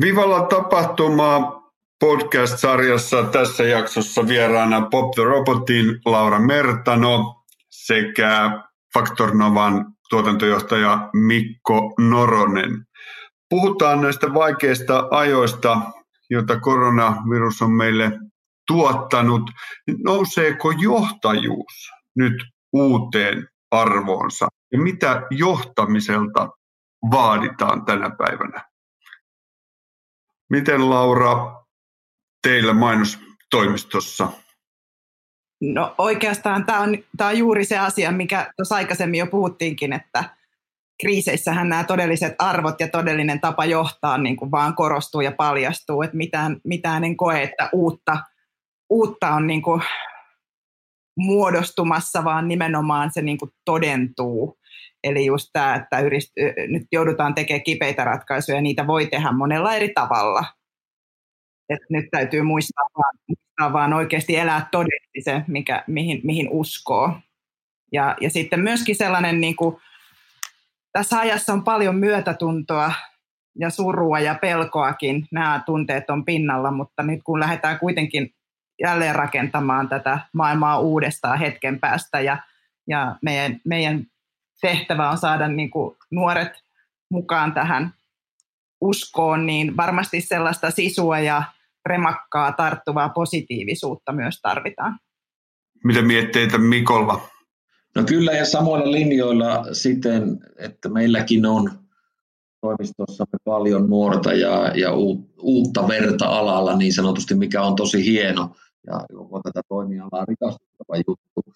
Vivalla 0.00 0.42
tapahtuma 0.42 1.62
podcast-sarjassa 2.04 3.22
tässä 3.22 3.64
jaksossa 3.64 4.28
vieraana 4.28 4.80
Pop 4.90 5.10
the 5.14 5.24
Robotin 5.24 6.00
Laura 6.04 6.38
Mertano 6.38 7.44
sekä 7.70 8.62
Factor 8.94 9.34
Novan 9.34 9.86
tuotantojohtaja 10.10 11.10
Mikko 11.12 11.94
Noronen. 11.98 12.70
Puhutaan 13.50 14.00
näistä 14.00 14.34
vaikeista 14.34 15.08
ajoista, 15.10 15.80
joita 16.30 16.60
koronavirus 16.60 17.62
on 17.62 17.72
meille 17.72 18.12
tuottanut. 18.66 19.50
Nouseeko 20.04 20.70
johtajuus 20.70 21.90
nyt 22.16 22.34
uuteen 22.76 23.48
arvoonsa? 23.70 24.48
Ja 24.72 24.78
mitä 24.78 25.22
johtamiselta 25.30 26.48
vaaditaan 27.10 27.84
tänä 27.84 28.10
päivänä? 28.10 28.64
Miten 30.50 30.90
Laura 30.90 31.64
teillä 32.42 32.72
mainostoimistossa? 32.72 34.28
No 35.60 35.94
oikeastaan 35.98 36.66
tämä 36.66 36.80
on, 36.80 36.98
tämä 37.16 37.30
on 37.30 37.38
juuri 37.38 37.64
se 37.64 37.78
asia, 37.78 38.12
mikä 38.12 38.52
tuossa 38.56 38.74
aikaisemmin 38.74 39.18
jo 39.18 39.26
puhuttiinkin, 39.26 39.92
että 39.92 40.24
kriiseissähän 41.00 41.68
nämä 41.68 41.84
todelliset 41.84 42.34
arvot 42.38 42.80
ja 42.80 42.88
todellinen 42.88 43.40
tapa 43.40 43.64
johtaa 43.64 44.18
niin 44.18 44.36
kuin 44.36 44.50
vaan 44.50 44.74
korostuu 44.74 45.20
ja 45.20 45.32
paljastuu, 45.32 46.02
että 46.02 46.16
mitään, 46.16 46.56
mitään 46.64 47.04
en 47.04 47.16
koe, 47.16 47.42
että 47.42 47.68
uutta, 47.72 48.18
uutta 48.90 49.28
on 49.28 49.46
niin 49.46 49.62
kuin 49.62 49.82
muodostumassa, 51.16 52.24
vaan 52.24 52.48
nimenomaan 52.48 53.10
se 53.12 53.22
niin 53.22 53.38
kuin 53.38 53.50
todentuu. 53.64 54.58
Eli 55.04 55.26
just 55.26 55.50
tämä, 55.52 55.74
että 55.74 56.00
yrist, 56.00 56.32
nyt 56.68 56.82
joudutaan 56.92 57.34
tekemään 57.34 57.62
kipeitä 57.62 58.04
ratkaisuja, 58.04 58.60
niitä 58.60 58.86
voi 58.86 59.06
tehdä 59.06 59.32
monella 59.32 59.74
eri 59.74 59.88
tavalla. 59.94 60.44
Et 61.68 61.80
nyt 61.90 62.04
täytyy 62.10 62.42
muistaa 62.42 62.84
vaan, 62.98 63.14
muistaa 63.28 63.72
vaan 63.72 63.92
oikeasti 63.92 64.36
elää 64.36 64.68
todeksi 64.70 65.20
se, 65.20 65.42
mikä, 65.46 65.84
mihin, 65.86 66.20
mihin 66.24 66.48
uskoo. 66.50 67.20
Ja, 67.92 68.16
ja 68.20 68.30
sitten 68.30 68.60
myöskin 68.60 68.96
sellainen, 68.96 69.40
niin 69.40 69.56
kuin, 69.56 69.76
tässä 70.92 71.18
ajassa 71.18 71.52
on 71.52 71.64
paljon 71.64 71.96
myötätuntoa 71.96 72.92
ja 73.58 73.70
surua 73.70 74.20
ja 74.20 74.34
pelkoakin. 74.34 75.26
Nämä 75.32 75.62
tunteet 75.66 76.10
on 76.10 76.24
pinnalla, 76.24 76.70
mutta 76.70 77.02
nyt 77.02 77.20
kun 77.24 77.40
lähdetään 77.40 77.78
kuitenkin 77.78 78.35
jälleen 78.82 79.14
rakentamaan 79.14 79.88
tätä 79.88 80.18
maailmaa 80.32 80.80
uudestaan 80.80 81.38
hetken 81.38 81.80
päästä 81.80 82.20
ja, 82.20 82.38
ja 82.88 83.16
meidän, 83.22 83.60
meidän 83.64 84.06
tehtävä 84.60 85.10
on 85.10 85.18
saada 85.18 85.48
niin 85.48 85.70
kuin 85.70 85.96
nuoret 86.10 86.52
mukaan 87.10 87.54
tähän 87.54 87.94
uskoon, 88.80 89.46
niin 89.46 89.76
varmasti 89.76 90.20
sellaista 90.20 90.70
sisua 90.70 91.18
ja 91.18 91.42
remakkaa 91.86 92.52
tarttuvaa 92.52 93.08
positiivisuutta 93.08 94.12
myös 94.12 94.40
tarvitaan. 94.40 94.98
Mitä 95.84 96.02
mietteitä 96.02 96.58
Mikolla? 96.58 97.28
No 97.94 98.04
kyllä 98.04 98.32
ja 98.32 98.44
samoilla 98.44 98.92
linjoilla 98.92 99.64
siten, 99.72 100.38
että 100.58 100.88
meilläkin 100.88 101.46
on 101.46 101.70
toimistossamme 102.60 103.38
paljon 103.44 103.90
nuorta 103.90 104.32
ja, 104.32 104.72
ja 104.74 104.92
uutta 105.40 105.88
verta 105.88 106.26
alalla 106.26 106.76
niin 106.76 106.92
sanotusti, 106.92 107.34
mikä 107.34 107.62
on 107.62 107.76
tosi 107.76 108.04
hieno 108.04 108.56
ja 108.86 109.00
koko 109.16 109.40
tätä 109.42 109.60
toimialaa 109.68 110.24
rikastuttava 110.24 110.96
juttu. 110.96 111.52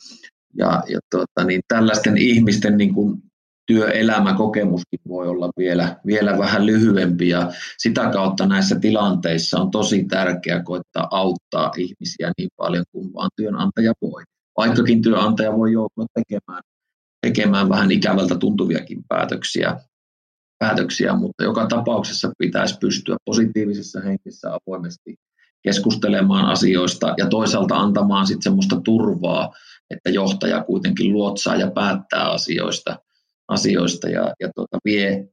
Ja, 0.56 0.82
ja 0.88 0.98
tuota, 1.10 1.44
niin 1.44 1.60
tällaisten 1.68 2.18
ihmisten 2.18 2.76
niin 2.76 2.94
kuin 2.94 3.22
työelämäkokemuskin 3.66 5.00
voi 5.08 5.28
olla 5.28 5.50
vielä, 5.58 5.96
vielä 6.06 6.38
vähän 6.38 6.66
lyhyempi 6.66 7.28
ja 7.28 7.52
sitä 7.78 8.10
kautta 8.10 8.46
näissä 8.46 8.80
tilanteissa 8.80 9.58
on 9.58 9.70
tosi 9.70 10.04
tärkeää 10.04 10.62
koittaa 10.62 11.08
auttaa 11.10 11.72
ihmisiä 11.76 12.32
niin 12.38 12.50
paljon 12.56 12.84
kuin 12.92 13.14
vaan 13.14 13.30
työnantaja 13.36 13.92
voi. 14.02 14.22
Vaikkakin 14.56 15.02
työnantaja 15.02 15.56
voi 15.56 15.72
joutua 15.72 16.06
tekemään, 16.14 16.62
tekemään 17.26 17.68
vähän 17.68 17.90
ikävältä 17.90 18.38
tuntuviakin 18.38 19.02
päätöksiä, 19.08 19.76
päätöksiä, 20.58 21.14
mutta 21.14 21.44
joka 21.44 21.66
tapauksessa 21.66 22.32
pitäisi 22.38 22.78
pystyä 22.80 23.16
positiivisessa 23.24 24.00
henkessä 24.00 24.50
avoimesti 24.54 25.16
keskustelemaan 25.62 26.46
asioista 26.46 27.14
ja 27.18 27.26
toisaalta 27.26 27.76
antamaan 27.76 28.26
sitten 28.26 28.42
semmoista 28.42 28.80
turvaa, 28.80 29.54
että 29.90 30.10
johtaja 30.10 30.64
kuitenkin 30.64 31.12
luotsaa 31.12 31.56
ja 31.56 31.70
päättää 31.70 32.30
asioista, 32.30 32.98
asioista 33.48 34.08
ja, 34.08 34.34
ja 34.40 34.50
tuota, 34.54 34.78
vie 34.84 35.28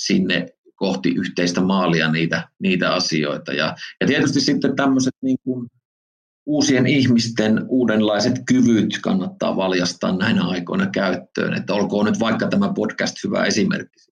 sinne 0.00 0.48
kohti 0.74 1.10
yhteistä 1.10 1.60
maalia 1.60 2.10
niitä, 2.10 2.48
niitä 2.62 2.94
asioita. 2.94 3.52
Ja, 3.52 3.76
ja 4.00 4.06
tietysti 4.06 4.40
sitten 4.40 4.76
tämmöiset 4.76 5.14
niin 5.22 5.36
kuin 5.44 5.68
uusien 6.46 6.86
ihmisten 6.86 7.64
uudenlaiset 7.68 8.34
kyvyt 8.46 8.98
kannattaa 9.02 9.56
valjastaa 9.56 10.16
näinä 10.16 10.44
aikoina 10.44 10.86
käyttöön. 10.86 11.54
Että 11.54 11.74
olkoon 11.74 12.06
nyt 12.06 12.20
vaikka 12.20 12.48
tämä 12.48 12.72
podcast 12.72 13.16
hyvä 13.24 13.44
esimerkki 13.44 14.13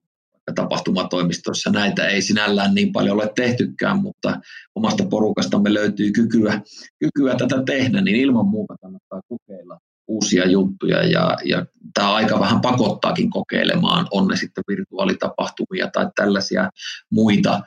tapahtumatoimistossa. 0.53 1.69
Näitä 1.69 2.07
ei 2.07 2.21
sinällään 2.21 2.75
niin 2.75 2.91
paljon 2.91 3.15
ole 3.15 3.31
tehtykään, 3.35 3.99
mutta 3.99 4.39
omasta 4.75 5.05
porukastamme 5.05 5.73
löytyy 5.73 6.11
kykyä, 6.11 6.61
kykyä 6.99 7.35
tätä 7.35 7.63
tehdä, 7.65 8.01
niin 8.01 8.15
ilman 8.15 8.47
muuta 8.47 8.75
kannattaa 8.81 9.21
kokeilla 9.27 9.79
uusia 10.07 10.49
juttuja 10.49 11.03
ja, 11.03 11.37
ja 11.45 11.65
tämä 11.93 12.13
aika 12.13 12.39
vähän 12.39 12.61
pakottaakin 12.61 13.29
kokeilemaan, 13.29 14.07
on 14.11 14.27
ne 14.27 14.35
sitten 14.35 14.63
virtuaalitapahtumia 14.67 15.89
tai 15.93 16.07
tällaisia 16.15 16.69
muita 17.11 17.61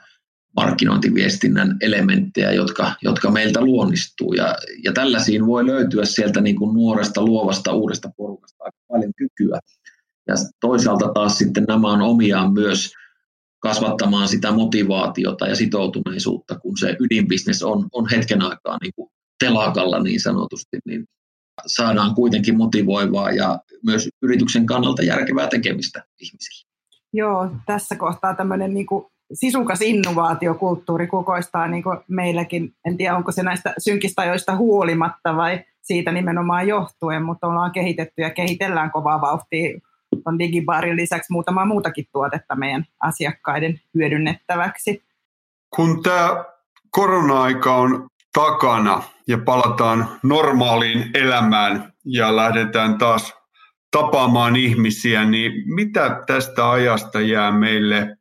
markkinointiviestinnän 0.55 1.77
elementtejä, 1.81 2.51
jotka, 2.51 2.93
jotka 3.01 3.31
meiltä 3.31 3.61
luonnistuu. 3.61 4.33
Ja, 4.33 4.55
ja 4.83 4.93
tällaisiin 4.93 5.45
voi 5.45 5.65
löytyä 5.65 6.05
sieltä 6.05 6.41
niin 6.41 6.55
kuin 6.55 6.73
nuoresta, 6.73 7.25
luovasta, 7.25 7.73
uudesta 7.73 8.09
porukasta 8.17 8.63
aika 8.63 8.77
paljon 8.87 9.11
kykyä. 9.17 9.59
Ja 10.29 10.35
toisaalta 10.61 11.13
taas 11.13 11.37
sitten 11.37 11.63
nämä 11.63 11.87
on 11.87 12.01
omiaan 12.01 12.53
myös 12.53 12.93
kasvattamaan 13.59 14.27
sitä 14.27 14.51
motivaatiota 14.51 15.47
ja 15.47 15.55
sitoutuneisuutta, 15.55 16.59
kun 16.59 16.77
se 16.77 16.97
ydinbisnes 16.99 17.63
on, 17.63 17.87
on 17.91 18.09
hetken 18.09 18.41
aikaa 18.41 18.77
niin 18.81 18.93
kuin 18.95 19.09
telakalla 19.39 19.99
niin 19.99 20.21
sanotusti, 20.21 20.77
niin 20.85 21.05
saadaan 21.65 22.15
kuitenkin 22.15 22.57
motivoivaa 22.57 23.31
ja 23.31 23.59
myös 23.85 24.09
yrityksen 24.21 24.65
kannalta 24.65 25.03
järkevää 25.03 25.47
tekemistä 25.47 26.03
ihmisille. 26.21 26.69
Joo, 27.13 27.49
tässä 27.65 27.95
kohtaa 27.95 28.35
tämmöinen 28.35 28.73
niin 28.73 28.85
kuin 28.85 29.05
sisukas 29.33 29.81
innovaatiokulttuuri 29.81 31.07
kukoistaa 31.07 31.67
niin 31.67 31.83
kuin 31.83 31.97
meilläkin. 32.07 32.73
En 32.85 32.97
tiedä, 32.97 33.15
onko 33.15 33.31
se 33.31 33.43
näistä 33.43 33.73
synkistä 33.77 34.21
ajoista 34.21 34.55
huolimatta 34.55 35.35
vai 35.35 35.63
siitä 35.81 36.11
nimenomaan 36.11 36.67
johtuen, 36.67 37.23
mutta 37.23 37.47
ollaan 37.47 37.71
kehitetty 37.71 38.21
ja 38.21 38.29
kehitellään 38.29 38.91
kovaa 38.91 39.21
vauhtia 39.21 39.79
on 40.25 40.39
digibaarin 40.39 40.95
lisäksi 40.95 41.33
muutama 41.33 41.65
muutakin 41.65 42.05
tuotetta 42.11 42.55
meidän 42.55 42.85
asiakkaiden 42.99 43.79
hyödynnettäväksi. 43.95 45.03
Kun 45.75 46.03
tämä 46.03 46.43
korona-aika 46.89 47.75
on 47.75 48.07
takana 48.33 49.03
ja 49.27 49.37
palataan 49.37 50.07
normaaliin 50.23 51.09
elämään 51.13 51.93
ja 52.05 52.35
lähdetään 52.35 52.97
taas 52.97 53.33
tapaamaan 53.91 54.55
ihmisiä, 54.55 55.25
niin 55.25 55.51
mitä 55.75 56.23
tästä 56.27 56.69
ajasta 56.69 57.21
jää 57.21 57.51
meille 57.51 58.15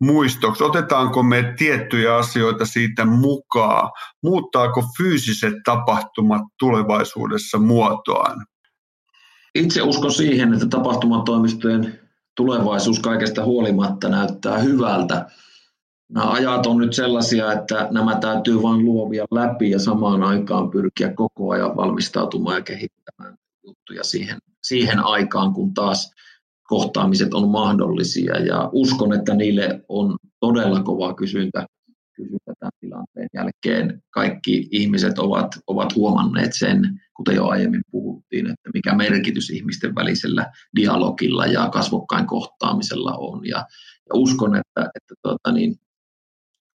muistoksi? 0.00 0.64
Otetaanko 0.64 1.22
me 1.22 1.54
tiettyjä 1.58 2.16
asioita 2.16 2.66
siitä 2.66 3.04
mukaan? 3.04 3.90
Muuttaako 4.22 4.84
fyysiset 4.98 5.54
tapahtumat 5.64 6.42
tulevaisuudessa 6.58 7.58
muotoaan? 7.58 8.46
Itse 9.58 9.82
uskon 9.82 10.12
siihen, 10.12 10.54
että 10.54 10.66
tapahtumatoimistojen 10.66 11.98
tulevaisuus 12.36 12.98
kaikesta 12.98 13.44
huolimatta 13.44 14.08
näyttää 14.08 14.58
hyvältä. 14.58 15.26
Nämä 16.08 16.30
ajat 16.30 16.66
on 16.66 16.78
nyt 16.78 16.92
sellaisia, 16.92 17.52
että 17.52 17.88
nämä 17.90 18.18
täytyy 18.20 18.62
vain 18.62 18.84
luovia 18.84 19.24
läpi 19.30 19.70
ja 19.70 19.78
samaan 19.78 20.22
aikaan 20.22 20.70
pyrkiä 20.70 21.12
koko 21.12 21.50
ajan 21.50 21.76
valmistautumaan 21.76 22.56
ja 22.56 22.62
kehittämään 22.62 23.34
juttuja 23.66 24.04
siihen, 24.04 24.38
siihen 24.62 24.98
aikaan, 25.04 25.52
kun 25.52 25.74
taas 25.74 26.12
kohtaamiset 26.68 27.34
on 27.34 27.48
mahdollisia. 27.48 28.38
Ja 28.38 28.68
uskon, 28.72 29.12
että 29.12 29.34
niille 29.34 29.84
on 29.88 30.16
todella 30.40 30.82
kova 30.82 31.14
kysyntä, 31.14 31.66
kysyntä 32.16 32.52
tämän 32.58 32.72
tilanteen 32.80 33.28
jälkeen. 33.34 34.02
Kaikki 34.10 34.68
ihmiset 34.70 35.18
ovat, 35.18 35.46
ovat 35.66 35.94
huomanneet 35.94 36.52
sen, 36.54 37.00
kuten 37.16 37.36
jo 37.36 37.46
aiemmin 37.46 37.82
puhuttiin, 37.90 38.46
että 38.46 38.70
mikä 38.74 38.94
merkitys 38.94 39.50
ihmisten 39.50 39.94
välisellä 39.94 40.52
dialogilla 40.76 41.46
ja 41.46 41.68
kasvokkain 41.68 42.26
kohtaamisella 42.26 43.12
on. 43.12 43.46
Ja, 43.46 43.56
ja 44.08 44.14
uskon, 44.14 44.56
että, 44.56 44.90
että 44.94 45.14
tuota 45.22 45.52
niin, 45.52 45.76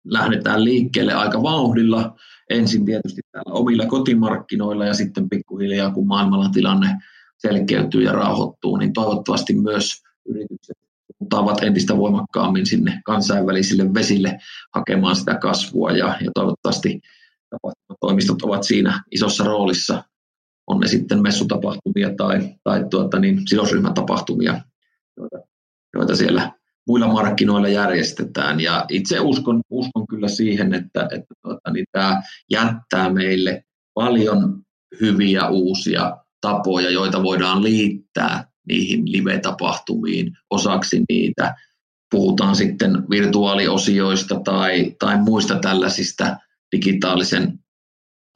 lähdetään 0.06 0.64
liikkeelle 0.64 1.14
aika 1.14 1.44
vauhdilla, 1.44 2.16
ensin 2.50 2.86
tietysti 2.86 3.22
täällä 3.32 3.54
omilla 3.54 3.86
kotimarkkinoilla 3.86 4.86
ja 4.86 4.94
sitten 4.94 5.30
pikkuhiljaa, 5.30 5.92
kun 5.92 6.08
maailmalla 6.08 6.50
tilanne 6.50 6.88
selkeytyy 7.38 8.04
ja 8.04 8.12
rauhoittuu, 8.12 8.78
niin 8.78 8.94
toivottavasti 8.94 9.54
myös 9.54 10.04
yritykset 10.26 10.78
suuntaavat 11.20 11.64
entistä 11.64 11.98
voimakkaammin 11.98 12.66
sinne 12.66 13.02
kansainvälisille 13.06 13.94
vesille 13.94 14.38
hakemaan 14.76 15.16
sitä 15.16 15.36
kasvua 15.36 15.92
ja, 15.92 16.18
ja 16.22 16.32
toivottavasti 16.34 17.00
toimistot 18.00 18.42
ovat 18.42 18.64
siinä 18.64 19.04
isossa 19.12 19.44
roolissa 19.44 20.04
on 20.68 20.80
ne 20.80 20.88
sitten 20.88 21.22
messutapahtumia 21.22 22.16
tai, 22.18 22.56
tai 22.64 22.86
tuota, 22.90 23.20
niin 23.20 23.42
sidosryhmätapahtumia 23.48 24.62
joita, 25.18 25.38
joita 25.94 26.16
siellä 26.16 26.52
muilla 26.88 27.08
markkinoilla 27.08 27.68
järjestetään. 27.68 28.60
Ja 28.60 28.86
itse 28.90 29.20
uskon, 29.20 29.62
uskon 29.70 30.08
kyllä 30.08 30.28
siihen, 30.28 30.74
että, 30.74 31.08
että 31.12 31.34
tuota, 31.42 31.72
niin 31.72 31.86
tämä 31.92 32.22
jättää 32.52 33.14
meille 33.14 33.64
paljon 33.94 34.62
hyviä 35.02 35.48
uusia 35.48 36.18
tapoja, 36.42 36.90
joita 36.90 37.24
voidaan 37.24 37.64
liittää 37.64 38.50
niihin 38.68 39.12
live-tapahtumiin 39.12 40.38
osaksi 40.50 41.04
niitä. 41.10 41.56
Puhutaan 42.12 42.56
sitten 42.56 43.10
virtuaaliosioista 43.10 44.40
tai, 44.40 44.96
tai 45.00 45.22
muista 45.22 45.60
tällaisista 45.60 46.38
digitaalisen 46.76 47.60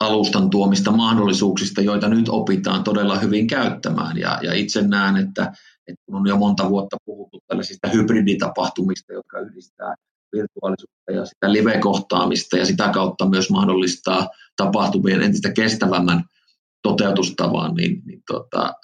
alustan 0.00 0.50
tuomista 0.50 0.92
mahdollisuuksista, 0.92 1.80
joita 1.80 2.08
nyt 2.08 2.28
opitaan 2.28 2.84
todella 2.84 3.18
hyvin 3.18 3.46
käyttämään. 3.46 4.18
Ja, 4.18 4.38
ja 4.42 4.54
itse 4.54 4.82
näen, 4.82 5.16
että, 5.16 5.42
että 5.86 6.02
kun 6.06 6.14
on 6.14 6.26
jo 6.26 6.36
monta 6.36 6.70
vuotta 6.70 6.96
puhuttu 7.04 7.38
tällaisista 7.46 7.88
hybriditapahtumista, 7.88 9.12
jotka 9.12 9.40
yhdistää 9.40 9.94
virtuaalisuutta 10.32 11.12
ja 11.12 11.24
sitä 11.24 11.52
live-kohtaamista 11.52 12.56
ja 12.56 12.66
sitä 12.66 12.88
kautta 12.88 13.28
myös 13.28 13.50
mahdollistaa 13.50 14.28
tapahtumien 14.56 15.22
entistä 15.22 15.52
kestävämmän 15.52 16.24
toteutustavan, 16.82 17.74
niin, 17.74 18.02
niin 18.04 18.22
tota, 18.26 18.74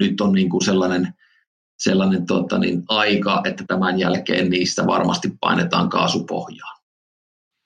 nyt 0.00 0.20
on 0.20 0.32
niin 0.32 0.50
kuin 0.50 0.64
sellainen, 0.64 1.14
sellainen 1.78 2.26
tota, 2.26 2.58
niin 2.58 2.82
aika, 2.88 3.42
että 3.44 3.64
tämän 3.68 3.98
jälkeen 3.98 4.50
niistä 4.50 4.86
varmasti 4.86 5.32
painetaan 5.40 5.88
kaasupohjaan. 5.88 6.80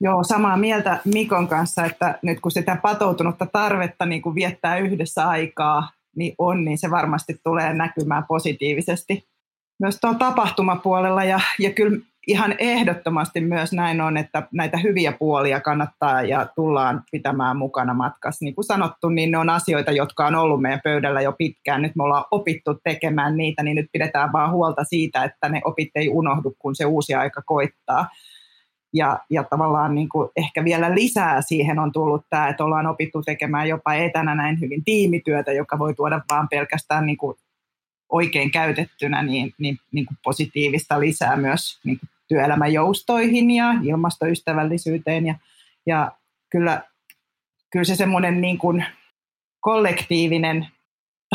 Joo, 0.01 0.25
samaa 0.25 0.57
mieltä 0.57 1.01
Mikon 1.05 1.49
kanssa, 1.49 1.85
että 1.85 2.19
nyt 2.23 2.41
kun 2.41 2.51
sitä 2.51 2.77
patoutunutta 2.83 3.47
tarvetta 3.47 4.07
niin 4.07 4.23
kuin 4.23 4.35
viettää 4.35 4.79
yhdessä 4.79 5.29
aikaa, 5.29 5.91
niin 6.17 6.35
on, 6.39 6.65
niin 6.65 6.79
se 6.79 6.91
varmasti 6.91 7.41
tulee 7.45 7.75
näkymään 7.75 8.25
positiivisesti 8.29 9.25
myös 9.81 9.99
tuon 10.01 10.19
tapahtumapuolella. 10.19 11.25
Ja, 11.25 11.41
ja 11.59 11.73
kyllä 11.73 12.01
ihan 12.27 12.55
ehdottomasti 12.59 13.41
myös 13.41 13.73
näin 13.73 14.01
on, 14.01 14.17
että 14.17 14.49
näitä 14.53 14.79
hyviä 14.79 15.13
puolia 15.13 15.61
kannattaa 15.61 16.23
ja 16.23 16.47
tullaan 16.55 17.03
pitämään 17.13 17.57
mukana 17.57 17.95
matkassa. 17.95 18.45
Niin 18.45 18.55
kuin 18.55 18.65
sanottu, 18.65 19.09
niin 19.09 19.31
ne 19.31 19.39
on 19.39 19.51
asioita, 19.51 19.93
jotka 19.93 20.27
on 20.27 20.35
ollut 20.35 20.63
meidän 20.63 20.81
pöydällä 20.85 21.21
jo 21.21 21.33
pitkään. 21.33 21.83
Nyt 21.83 21.97
me 21.97 22.03
ollaan 22.03 22.25
opittu 22.31 22.75
tekemään 22.85 23.37
niitä, 23.37 23.63
niin 23.63 23.77
nyt 23.77 23.87
pidetään 23.93 24.33
vaan 24.33 24.53
huolta 24.53 24.85
siitä, 24.85 25.25
että 25.25 25.49
ne 25.49 25.61
opit 25.65 25.91
ei 25.95 26.09
unohdu, 26.09 26.55
kun 26.59 26.75
se 26.75 26.85
uusi 26.85 27.15
aika 27.15 27.43
koittaa. 27.43 28.09
Ja, 28.95 29.19
ja 29.31 29.45
tavallaan 29.45 29.95
niin 29.95 30.09
kuin 30.09 30.29
ehkä 30.37 30.65
vielä 30.65 30.95
lisää 30.95 31.41
siihen 31.43 31.79
on 31.79 31.93
tullut 31.93 32.27
tämä, 32.31 32.49
että 32.49 32.65
ollaan 32.65 32.87
opittu 32.87 33.23
tekemään 33.23 33.69
jopa 33.69 33.95
etänä 33.95 34.35
näin 34.35 34.61
hyvin 34.61 34.85
tiimityötä, 34.85 35.53
joka 35.53 35.79
voi 35.79 35.95
tuoda 35.95 36.21
vaan 36.31 36.49
pelkästään 36.49 37.07
niin 37.07 37.17
kuin 37.17 37.37
oikein 38.15 38.51
käytettynä 38.51 39.23
niin, 39.23 39.55
niin, 39.59 39.79
niin 39.93 40.07
kuin 40.07 40.19
positiivista 40.25 41.01
lisää 41.01 41.37
myös 41.37 41.79
niin 41.85 41.99
kuin 41.99 42.11
työelämän 42.29 42.73
joustoihin 42.73 43.51
ja 43.51 43.75
ilmastoystävällisyyteen. 43.83 45.27
Ja, 45.27 45.35
ja 45.87 46.13
kyllä, 46.51 46.83
kyllä 47.73 47.85
se 47.85 47.97
semmoinen 47.97 48.41
niin 48.41 48.59
kuin 48.59 48.85
kollektiivinen 49.61 50.67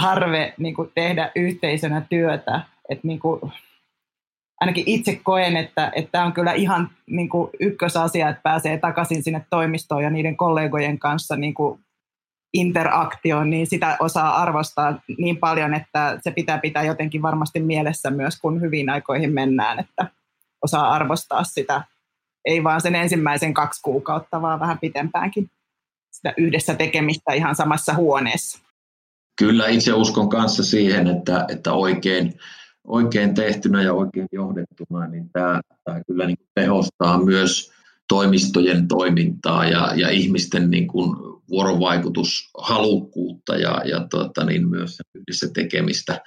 tarve 0.02 0.54
niin 0.58 0.76
kuin 0.76 0.92
tehdä 0.96 1.32
yhteisönä 1.36 2.02
työtä, 2.10 2.62
että 2.90 3.08
niin 3.08 3.20
kuin, 3.20 3.40
ainakin 4.62 4.84
itse 4.86 5.16
koen, 5.24 5.58
että, 5.58 5.92
että 5.96 6.12
tämä 6.12 6.26
on 6.26 6.34
kyllä 6.34 6.54
ihan 6.54 6.90
niin 7.06 7.30
kuin 7.30 7.50
ykkösasia, 7.60 8.30
että 8.30 8.42
pääsee 8.42 8.78
takaisin 8.78 9.24
sinne 9.24 9.46
toimistoon 9.50 10.04
ja 10.04 10.10
niiden 10.10 10.38
kollegojen 10.38 11.00
kanssa 11.00 11.36
niin 11.36 11.54
kuin 11.54 11.80
interaktioon, 12.54 13.50
niin 13.50 13.68
sitä 13.68 13.98
osaa 14.00 14.42
arvostaa 14.42 15.02
niin 15.18 15.38
paljon, 15.38 15.74
että 15.74 16.20
se 16.24 16.32
pitää 16.32 16.58
pitää 16.58 16.84
jotenkin 16.84 17.22
varmasti 17.22 17.60
mielessä 17.60 18.10
myös, 18.10 18.40
kun 18.42 18.62
hyvin 18.62 18.90
aikoihin 18.90 19.34
mennään, 19.34 19.80
että 19.80 20.08
osaa 20.62 20.90
arvostaa 20.92 21.44
sitä, 21.44 21.84
ei 22.46 22.64
vaan 22.64 22.82
sen 22.82 22.96
ensimmäisen 22.96 23.54
kaksi 23.54 23.82
kuukautta, 23.82 24.42
vaan 24.42 24.60
vähän 24.60 24.80
pitempäänkin 24.80 25.50
sitä 26.12 26.34
yhdessä 26.38 26.76
tekemistä 26.76 27.34
ihan 27.34 27.56
samassa 27.56 27.94
huoneessa. 27.94 28.60
Kyllä 29.40 29.68
itse 29.68 29.94
uskon 29.94 30.30
kanssa 30.30 30.64
siihen, 30.64 31.08
että, 31.08 31.46
että 31.48 31.74
oikein, 31.74 32.34
oikein 32.88 33.34
tehtynä 33.34 33.82
ja 33.82 33.94
oikein 33.94 34.28
johdettuna, 34.32 35.08
niin 35.08 35.30
tämä, 35.34 35.62
tämä 35.84 36.04
kyllä 36.08 36.26
niin 36.26 36.38
tehostaa 36.56 37.24
myös 37.24 37.79
toimistojen 38.10 38.88
toimintaa 38.88 39.66
ja, 39.66 39.92
ja 39.96 40.10
ihmisten 40.10 40.72
niin 40.72 40.88
kuin 40.88 41.16
vuorovaikutushalukkuutta 41.50 43.56
ja, 43.56 43.82
ja 43.86 44.08
tuota, 44.12 44.46
niin 44.46 44.70
myös 44.70 44.98
yhdessä 45.16 45.48
tekemistä, 45.54 46.22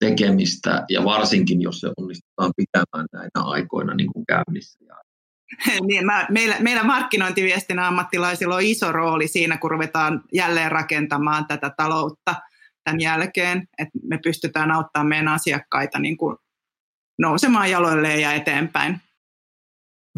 tekemistä, 0.00 0.84
ja 0.88 1.04
varsinkin 1.04 1.62
jos 1.62 1.80
se 1.80 1.90
onnistutaan 1.96 2.52
pitämään 2.56 3.06
näitä 3.12 3.40
aikoina 3.40 3.94
niin 3.94 4.12
kuin 4.12 4.24
käynnissä. 4.26 4.84
Niin, 5.86 6.06
mä, 6.06 6.26
meillä, 6.30 6.56
meillä 6.60 6.84
markkinointiviestin 6.84 7.78
ammattilaisilla 7.78 8.54
on 8.54 8.62
iso 8.62 8.92
rooli 8.92 9.28
siinä, 9.28 9.56
kun 9.56 9.70
ruvetaan 9.70 10.22
jälleen 10.32 10.72
rakentamaan 10.72 11.46
tätä 11.46 11.70
taloutta 11.76 12.34
tämän 12.84 13.00
jälkeen, 13.00 13.68
että 13.78 13.98
me 14.02 14.18
pystytään 14.24 14.70
auttamaan 14.70 15.08
meidän 15.08 15.28
asiakkaita 15.28 15.98
niin 15.98 16.16
kuin 16.16 16.36
nousemaan 17.18 17.70
jaloilleen 17.70 18.20
ja 18.20 18.32
eteenpäin. 18.32 19.00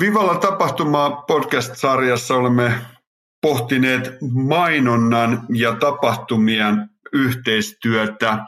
Vivalla 0.01 0.39
tapahtumaa 0.39 1.11
podcast-sarjassa 1.11 2.35
olemme 2.35 2.81
pohtineet 3.43 4.11
mainonnan 4.33 5.47
ja 5.55 5.75
tapahtumien 5.75 6.91
yhteistyötä. 7.13 8.45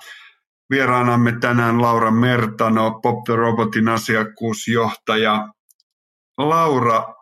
Vieraanamme 0.70 1.32
tänään 1.40 1.82
Laura 1.82 2.10
Mertano, 2.10 3.00
Pop 3.02 3.24
the 3.24 3.36
Robotin 3.36 3.88
asiakkuusjohtaja. 3.88 5.48
Laura, 6.38 7.14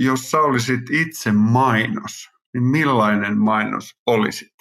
jos 0.00 0.30
sä 0.30 0.40
olisit 0.40 0.90
itse 0.90 1.32
mainos, 1.32 2.28
niin 2.54 2.64
millainen 2.64 3.38
mainos 3.38 3.94
olisit? 4.06 4.54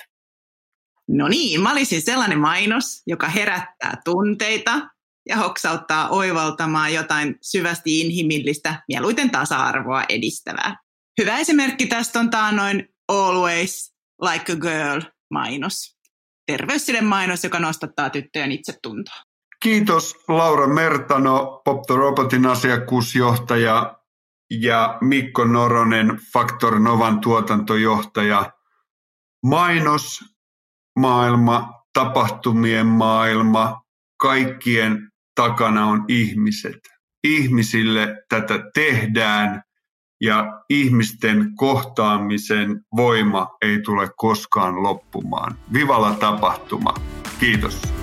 No 1.07 1.27
niin, 1.27 1.61
mä 1.61 1.71
olisin 1.71 2.01
sellainen 2.01 2.39
mainos, 2.39 3.03
joka 3.07 3.27
herättää 3.27 4.01
tunteita 4.05 4.89
ja 5.29 5.37
hoksauttaa 5.37 6.09
oivaltamaan 6.09 6.93
jotain 6.93 7.35
syvästi 7.41 8.01
inhimillistä, 8.01 8.83
mieluiten 8.87 9.31
tasa-arvoa 9.31 10.03
edistävää. 10.09 10.75
Hyvä 11.21 11.37
esimerkki 11.37 11.87
tästä 11.87 12.19
on 12.19 12.29
taanoin 12.29 12.87
Always 13.07 13.93
Like 14.21 14.53
a 14.53 14.55
Girl 14.55 15.01
mainos 15.31 15.97
terveyssiden 16.47 17.05
mainos, 17.05 17.43
joka 17.43 17.59
nostattaa 17.59 18.09
tyttöjen 18.09 18.51
itsetuntoa. 18.51 19.15
Kiitos 19.59 20.15
Laura 20.27 20.67
Mertano, 20.67 21.61
Pop 21.65 21.81
the 21.87 21.95
Robotin 21.95 22.45
asiakkuusjohtaja 22.45 23.97
ja 24.51 24.97
Mikko 25.01 25.45
Noronen, 25.45 26.19
Factor 26.33 26.79
Novan 26.79 27.19
tuotantojohtaja. 27.19 28.51
Mainos, 29.45 30.19
maailma, 30.99 31.73
tapahtumien 31.93 32.85
maailma, 32.85 33.81
kaikkien 34.21 35.11
takana 35.37 35.85
on 35.85 36.05
ihmiset. 36.07 36.79
Ihmisille 37.23 38.23
tätä 38.29 38.59
tehdään 38.73 39.61
ja 40.21 40.63
ihmisten 40.69 41.51
kohtaamisen 41.55 42.81
voima 42.95 43.47
ei 43.61 43.81
tule 43.81 44.09
koskaan 44.17 44.83
loppumaan. 44.83 45.55
Vivalla 45.73 46.13
tapahtuma. 46.13 46.93
Kiitos. 47.39 47.96